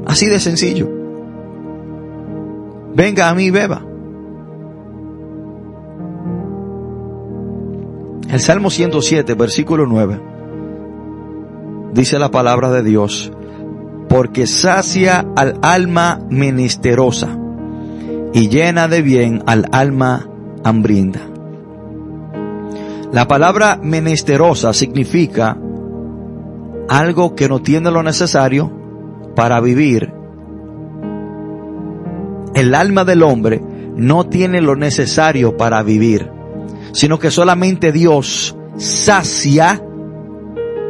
Así 0.07 0.25
de 0.25 0.39
sencillo. 0.39 0.89
Venga 2.95 3.29
a 3.29 3.35
mí 3.35 3.45
y 3.45 3.51
beba. 3.51 3.85
El 8.31 8.39
Salmo 8.39 8.71
107, 8.71 9.35
versículo 9.35 9.85
9, 9.85 10.19
dice 11.93 12.17
la 12.17 12.29
palabra 12.31 12.71
de 12.71 12.81
Dios, 12.81 13.31
porque 14.09 14.47
sacia 14.47 15.25
al 15.35 15.59
alma 15.61 16.19
menesterosa 16.29 17.37
y 18.33 18.49
llena 18.49 18.87
de 18.87 19.01
bien 19.01 19.43
al 19.45 19.65
alma 19.71 20.29
hambrienta. 20.63 21.21
La 23.11 23.27
palabra 23.27 23.79
menesterosa 23.81 24.73
significa 24.73 25.57
algo 26.89 27.35
que 27.35 27.49
no 27.49 27.61
tiene 27.61 27.91
lo 27.91 28.03
necesario 28.03 28.71
para 29.35 29.59
vivir. 29.59 30.13
El 32.53 32.75
alma 32.75 33.05
del 33.05 33.23
hombre 33.23 33.61
no 33.95 34.25
tiene 34.25 34.61
lo 34.61 34.75
necesario 34.75 35.57
para 35.57 35.83
vivir 35.83 36.37
sino 36.97 37.19
que 37.19 37.31
solamente 37.31 37.91
Dios 37.91 38.57
sacia 38.77 39.83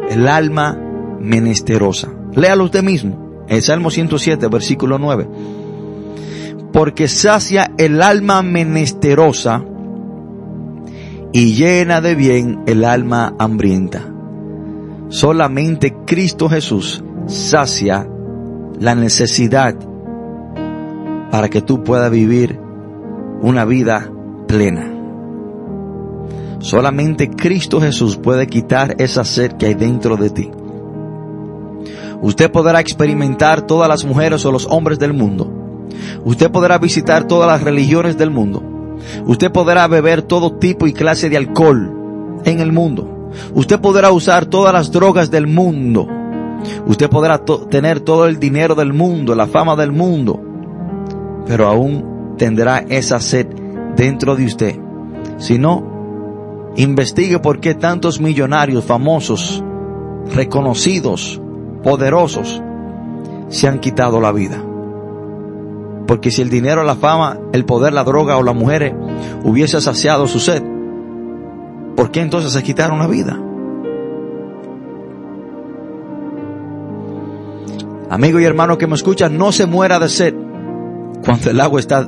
el 0.09 0.27
alma 0.27 0.79
menesterosa. 1.19 2.16
Léalo 2.37 2.65
usted 2.65 2.83
mismo, 2.83 3.45
el 3.47 3.63
Salmo 3.63 3.89
107, 3.89 4.47
versículo 4.47 4.99
9. 4.99 5.27
Porque 6.71 7.07
sacia 7.07 7.71
el 7.79 7.99
alma 7.99 8.43
menesterosa 8.43 9.65
y 11.33 11.55
llena 11.55 11.99
de 11.99 12.13
bien 12.13 12.59
el 12.67 12.85
alma 12.85 13.33
hambrienta. 13.39 14.05
Solamente 15.09 15.95
Cristo 16.05 16.47
Jesús 16.47 17.03
sacia 17.25 18.07
la 18.79 18.93
necesidad 18.93 19.75
para 21.31 21.49
que 21.49 21.63
tú 21.63 21.83
puedas 21.83 22.11
vivir 22.11 22.59
una 23.41 23.65
vida 23.65 24.11
plena. 24.47 24.93
Solamente 26.59 27.31
Cristo 27.31 27.81
Jesús 27.81 28.15
puede 28.15 28.45
quitar 28.45 28.95
esa 28.99 29.25
sed 29.25 29.53
que 29.53 29.65
hay 29.65 29.73
dentro 29.73 30.17
de 30.17 30.29
ti. 30.29 30.51
Usted 32.21 32.51
podrá 32.51 32.79
experimentar 32.79 33.61
todas 33.61 33.87
las 33.87 34.03
mujeres 34.05 34.45
o 34.45 34.51
los 34.51 34.67
hombres 34.69 34.99
del 34.99 35.13
mundo. 35.13 35.51
Usted 36.25 36.51
podrá 36.51 36.77
visitar 36.77 37.25
todas 37.27 37.47
las 37.47 37.63
religiones 37.63 38.17
del 38.17 38.31
mundo. 38.31 38.63
Usted 39.25 39.51
podrá 39.51 39.87
beber 39.87 40.21
todo 40.21 40.53
tipo 40.57 40.87
y 40.87 40.93
clase 40.93 41.29
de 41.29 41.37
alcohol 41.37 42.41
en 42.43 42.59
el 42.59 42.71
mundo. 42.71 43.29
Usted 43.53 43.79
podrá 43.79 44.11
usar 44.11 44.45
todas 44.45 44.73
las 44.73 44.91
drogas 44.91 45.29
del 45.29 45.47
mundo. 45.47 46.07
Usted 46.87 47.09
podrá 47.09 47.43
tener 47.69 47.99
todo 47.99 48.25
el 48.25 48.39
dinero 48.39 48.73
del 48.73 48.93
mundo, 48.93 49.35
la 49.35 49.47
fama 49.47 49.75
del 49.75 49.91
mundo. 49.91 50.41
Pero 51.45 51.67
aún 51.67 52.35
tendrá 52.37 52.79
esa 52.89 53.19
sed 53.19 53.47
dentro 53.95 54.35
de 54.35 54.45
usted. 54.45 54.79
Si 55.37 55.59
no, 55.59 55.97
Investigue 56.77 57.39
por 57.39 57.59
qué 57.59 57.73
tantos 57.73 58.21
millonarios 58.21 58.85
famosos, 58.85 59.63
reconocidos, 60.31 61.41
poderosos, 61.87 62.61
se 63.47 63.65
han 63.65 63.79
quitado 63.79 64.19
la 64.19 64.33
vida. 64.33 64.61
Porque 66.05 66.31
si 66.31 66.41
el 66.41 66.49
dinero, 66.49 66.83
la 66.83 66.97
fama, 66.97 67.39
el 67.53 67.63
poder, 67.63 67.93
la 67.93 68.03
droga 68.03 68.35
o 68.35 68.43
las 68.43 68.55
mujeres 68.55 68.93
hubiese 69.45 69.79
saciado 69.79 70.27
su 70.27 70.41
sed, 70.41 70.61
¿por 71.95 72.11
qué 72.11 72.19
entonces 72.19 72.51
se 72.51 72.61
quitaron 72.61 72.99
la 72.99 73.07
vida? 73.07 73.39
Amigo 78.09 78.41
y 78.41 78.43
hermano 78.43 78.77
que 78.77 78.87
me 78.87 78.95
escucha, 78.95 79.29
no 79.29 79.53
se 79.53 79.65
muera 79.65 79.97
de 79.97 80.09
sed 80.09 80.35
cuando 81.23 81.49
el 81.49 81.61
agua 81.61 81.79
está 81.79 82.05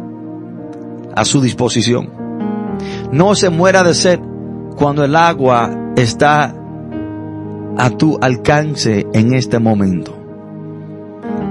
a 1.15 1.23
su 1.23 1.39
disposición. 1.39 2.09
No 3.13 3.33
se 3.33 3.49
muera 3.49 3.83
de 3.83 3.93
sed 3.93 4.19
cuando 4.75 5.05
el 5.05 5.15
agua 5.15 5.71
está 5.95 6.58
a 7.79 7.89
tu 7.91 8.19
alcance 8.21 9.07
en 9.13 9.33
este 9.33 9.57
momento. 9.57 10.13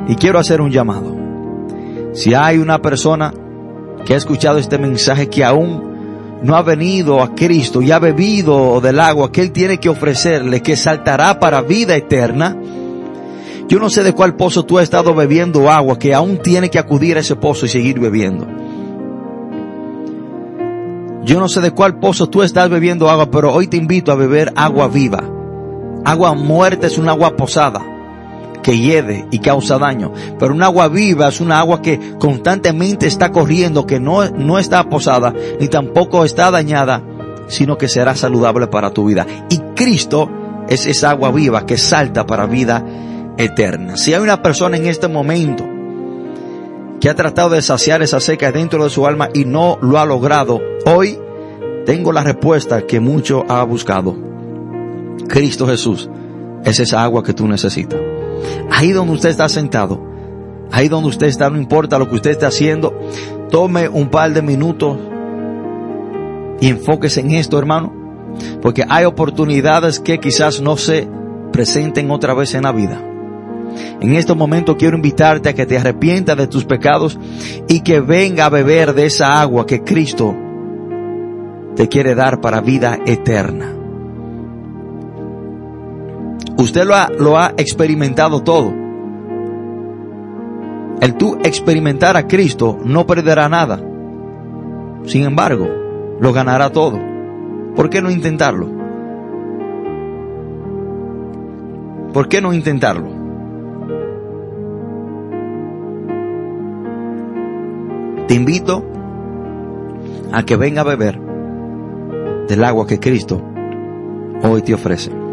Y 0.06 0.14
quiero 0.14 0.38
hacer 0.38 0.60
un 0.60 0.70
llamado. 0.70 1.16
Si 2.12 2.34
hay 2.34 2.58
una 2.58 2.80
persona 2.80 3.32
que 4.04 4.14
ha 4.14 4.16
escuchado 4.16 4.58
este 4.58 4.78
mensaje 4.78 5.28
que 5.28 5.44
aún 5.44 5.88
no 6.42 6.54
ha 6.54 6.62
venido 6.62 7.22
a 7.22 7.34
Cristo 7.34 7.82
y 7.82 7.90
ha 7.90 7.98
bebido 7.98 8.80
del 8.80 9.00
agua 9.00 9.32
que 9.32 9.40
Él 9.40 9.52
tiene 9.52 9.78
que 9.78 9.88
ofrecerle, 9.88 10.62
que 10.62 10.76
saltará 10.76 11.40
para 11.40 11.62
vida 11.62 11.96
eterna, 11.96 12.56
yo 13.66 13.78
no 13.78 13.90
sé 13.90 14.02
de 14.02 14.12
cuál 14.12 14.36
pozo 14.36 14.64
tú 14.64 14.78
has 14.78 14.84
estado 14.84 15.14
bebiendo 15.14 15.70
agua, 15.70 15.98
que 15.98 16.14
aún 16.14 16.38
tiene 16.42 16.70
que 16.70 16.78
acudir 16.78 17.16
a 17.16 17.20
ese 17.20 17.36
pozo 17.36 17.66
y 17.66 17.70
seguir 17.70 17.98
bebiendo. 18.00 18.46
Yo 21.24 21.40
no 21.40 21.48
sé 21.48 21.60
de 21.60 21.72
cuál 21.72 21.98
pozo 21.98 22.28
tú 22.28 22.42
estás 22.42 22.70
bebiendo 22.70 23.10
agua, 23.10 23.30
pero 23.30 23.52
hoy 23.52 23.66
te 23.66 23.76
invito 23.76 24.12
a 24.12 24.14
beber 24.14 24.52
agua 24.56 24.88
viva. 24.88 25.37
Agua 26.04 26.34
muerta 26.34 26.86
es 26.86 26.98
un 26.98 27.08
agua 27.08 27.36
posada 27.36 27.80
que 28.62 28.78
hiede 28.78 29.26
y 29.30 29.38
causa 29.38 29.78
daño. 29.78 30.12
Pero 30.38 30.54
un 30.54 30.62
agua 30.62 30.88
viva 30.88 31.28
es 31.28 31.40
una 31.40 31.58
agua 31.58 31.80
que 31.80 31.98
constantemente 32.18 33.06
está 33.06 33.30
corriendo, 33.32 33.86
que 33.86 34.00
no, 34.00 34.28
no 34.30 34.58
está 34.58 34.88
posada, 34.88 35.32
ni 35.60 35.68
tampoco 35.68 36.24
está 36.24 36.50
dañada, 36.50 37.02
sino 37.46 37.78
que 37.78 37.88
será 37.88 38.14
saludable 38.14 38.66
para 38.66 38.90
tu 38.90 39.06
vida. 39.06 39.26
Y 39.48 39.58
Cristo 39.74 40.30
es 40.68 40.86
esa 40.86 41.10
agua 41.10 41.30
viva 41.30 41.66
que 41.66 41.78
salta 41.78 42.26
para 42.26 42.46
vida 42.46 42.84
eterna. 43.38 43.96
Si 43.96 44.12
hay 44.12 44.20
una 44.20 44.42
persona 44.42 44.76
en 44.76 44.86
este 44.86 45.08
momento 45.08 45.64
que 47.00 47.08
ha 47.08 47.14
tratado 47.14 47.50
de 47.50 47.62
saciar 47.62 48.02
esa 48.02 48.20
seca 48.20 48.52
dentro 48.52 48.84
de 48.84 48.90
su 48.90 49.06
alma 49.06 49.28
y 49.32 49.44
no 49.44 49.78
lo 49.80 49.98
ha 49.98 50.04
logrado, 50.04 50.60
hoy 50.84 51.18
tengo 51.86 52.12
la 52.12 52.22
respuesta 52.22 52.82
que 52.82 53.00
mucho 53.00 53.46
ha 53.48 53.62
buscado. 53.62 54.27
Cristo 55.26 55.66
Jesús 55.66 56.08
es 56.64 56.80
esa 56.80 57.02
agua 57.02 57.22
que 57.22 57.34
tú 57.34 57.48
necesitas. 57.48 58.00
Ahí 58.70 58.92
donde 58.92 59.14
usted 59.14 59.30
está 59.30 59.48
sentado, 59.48 60.00
ahí 60.70 60.88
donde 60.88 61.08
usted 61.08 61.26
está, 61.26 61.50
no 61.50 61.58
importa 61.58 61.98
lo 61.98 62.08
que 62.08 62.16
usted 62.16 62.30
esté 62.30 62.46
haciendo, 62.46 62.98
tome 63.50 63.88
un 63.88 64.08
par 64.08 64.32
de 64.32 64.42
minutos 64.42 64.98
y 66.60 66.68
enfóquese 66.68 67.20
en 67.20 67.32
esto, 67.32 67.58
hermano, 67.58 67.92
porque 68.60 68.84
hay 68.88 69.04
oportunidades 69.04 70.00
que 70.00 70.18
quizás 70.18 70.60
no 70.60 70.76
se 70.76 71.08
presenten 71.52 72.10
otra 72.10 72.34
vez 72.34 72.54
en 72.54 72.64
la 72.64 72.72
vida. 72.72 73.04
En 74.00 74.14
este 74.14 74.34
momento 74.34 74.76
quiero 74.76 74.96
invitarte 74.96 75.48
a 75.48 75.54
que 75.54 75.66
te 75.66 75.78
arrepientas 75.78 76.36
de 76.36 76.46
tus 76.46 76.64
pecados 76.64 77.18
y 77.68 77.80
que 77.80 78.00
venga 78.00 78.46
a 78.46 78.50
beber 78.50 78.94
de 78.94 79.06
esa 79.06 79.40
agua 79.40 79.66
que 79.66 79.82
Cristo 79.82 80.34
te 81.76 81.88
quiere 81.88 82.14
dar 82.14 82.40
para 82.40 82.60
vida 82.60 82.98
eterna. 83.06 83.77
Usted 86.58 86.84
lo 86.84 87.38
ha, 87.38 87.54
experimentado 87.56 88.42
todo. 88.42 88.74
El 91.00 91.14
tú 91.14 91.38
experimentar 91.44 92.16
a 92.16 92.26
Cristo 92.26 92.78
no 92.84 93.06
perderá 93.06 93.48
nada. 93.48 93.80
Sin 95.04 95.22
embargo, 95.22 95.68
lo 96.20 96.32
ganará 96.32 96.70
todo. 96.70 96.98
¿Por 97.76 97.88
qué 97.88 98.02
no 98.02 98.10
intentarlo? 98.10 98.68
¿Por 102.12 102.28
qué 102.28 102.42
no 102.42 102.52
intentarlo? 102.52 103.08
Te 108.26 108.34
invito 108.34 108.84
a 110.32 110.42
que 110.42 110.56
venga 110.56 110.80
a 110.80 110.84
beber 110.84 111.20
del 112.48 112.64
agua 112.64 112.88
que 112.88 112.98
Cristo 112.98 113.40
hoy 114.42 114.62
te 114.62 114.74
ofrece. 114.74 115.27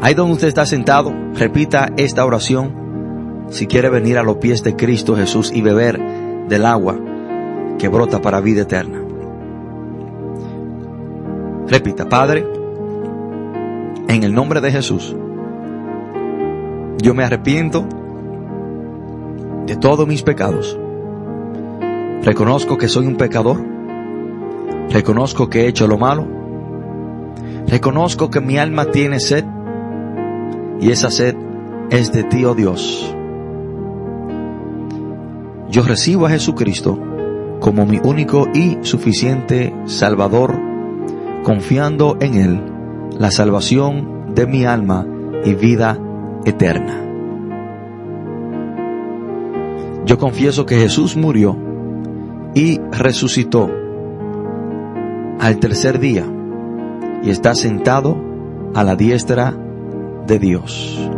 Ahí 0.00 0.14
donde 0.14 0.34
usted 0.34 0.48
está 0.48 0.64
sentado, 0.64 1.12
repita 1.34 1.90
esta 1.96 2.24
oración 2.24 3.46
si 3.50 3.66
quiere 3.66 3.88
venir 3.88 4.18
a 4.18 4.22
los 4.22 4.36
pies 4.36 4.62
de 4.62 4.76
Cristo 4.76 5.16
Jesús 5.16 5.50
y 5.52 5.60
beber 5.60 5.98
del 6.48 6.64
agua 6.66 6.96
que 7.78 7.88
brota 7.88 8.20
para 8.20 8.40
vida 8.40 8.62
eterna. 8.62 9.02
Repita, 11.66 12.08
Padre, 12.08 12.46
en 14.08 14.22
el 14.22 14.32
nombre 14.32 14.60
de 14.60 14.70
Jesús, 14.70 15.14
yo 17.02 17.14
me 17.14 17.24
arrepiento 17.24 17.86
de 19.66 19.76
todos 19.76 20.06
mis 20.06 20.22
pecados. 20.22 20.78
Reconozco 22.22 22.78
que 22.78 22.88
soy 22.88 23.06
un 23.06 23.16
pecador. 23.16 23.62
Reconozco 24.90 25.48
que 25.50 25.62
he 25.62 25.68
hecho 25.68 25.86
lo 25.86 25.98
malo. 25.98 26.26
Reconozco 27.66 28.30
que 28.30 28.40
mi 28.40 28.58
alma 28.58 28.86
tiene 28.86 29.20
sed. 29.20 29.44
Y 30.80 30.90
esa 30.90 31.10
sed 31.10 31.34
es 31.90 32.12
de 32.12 32.24
ti, 32.24 32.44
oh 32.44 32.54
Dios. 32.54 33.14
Yo 35.70 35.82
recibo 35.82 36.26
a 36.26 36.30
Jesucristo 36.30 36.98
como 37.60 37.84
mi 37.86 38.00
único 38.02 38.46
y 38.54 38.78
suficiente 38.82 39.74
Salvador, 39.86 40.58
confiando 41.42 42.16
en 42.20 42.34
Él 42.34 42.62
la 43.18 43.30
salvación 43.30 44.34
de 44.34 44.46
mi 44.46 44.64
alma 44.64 45.06
y 45.44 45.54
vida 45.54 45.98
eterna. 46.44 47.04
Yo 50.06 50.16
confieso 50.18 50.64
que 50.64 50.76
Jesús 50.76 51.16
murió 51.16 51.56
y 52.54 52.80
resucitó 52.92 53.70
al 55.38 55.58
tercer 55.58 55.98
día 55.98 56.24
y 57.22 57.30
está 57.30 57.54
sentado 57.54 58.16
a 58.74 58.84
la 58.84 58.96
diestra 58.96 59.54
de 60.28 60.38
Dios. 60.38 61.10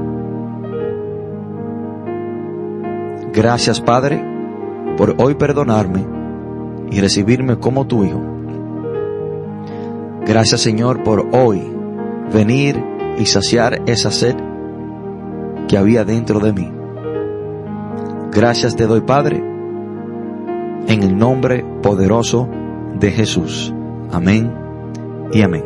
Gracias 3.33 3.81
Padre 3.81 4.25
por 4.97 5.17
hoy 5.19 5.35
perdonarme 5.35 6.07
y 6.91 7.01
recibirme 7.01 7.59
como 7.59 7.87
tu 7.87 8.05
Hijo. 8.05 8.21
Gracias 10.27 10.63
Señor 10.63 11.03
por 11.03 11.29
hoy 11.33 11.63
venir 12.33 12.83
y 13.19 13.27
saciar 13.27 13.83
esa 13.87 14.11
sed 14.11 14.37
que 15.69 15.77
había 15.77 16.05
dentro 16.05 16.41
de 16.41 16.53
mí. 16.53 16.73
Gracias 18.33 18.77
te 18.77 18.87
doy 18.87 19.01
Padre 19.03 19.43
en 20.87 21.03
el 21.03 21.17
nombre 21.17 21.65
poderoso 21.83 22.49
de 22.99 23.11
Jesús. 23.11 23.75
Amén 24.13 24.53
y 25.33 25.43
amén. 25.43 25.65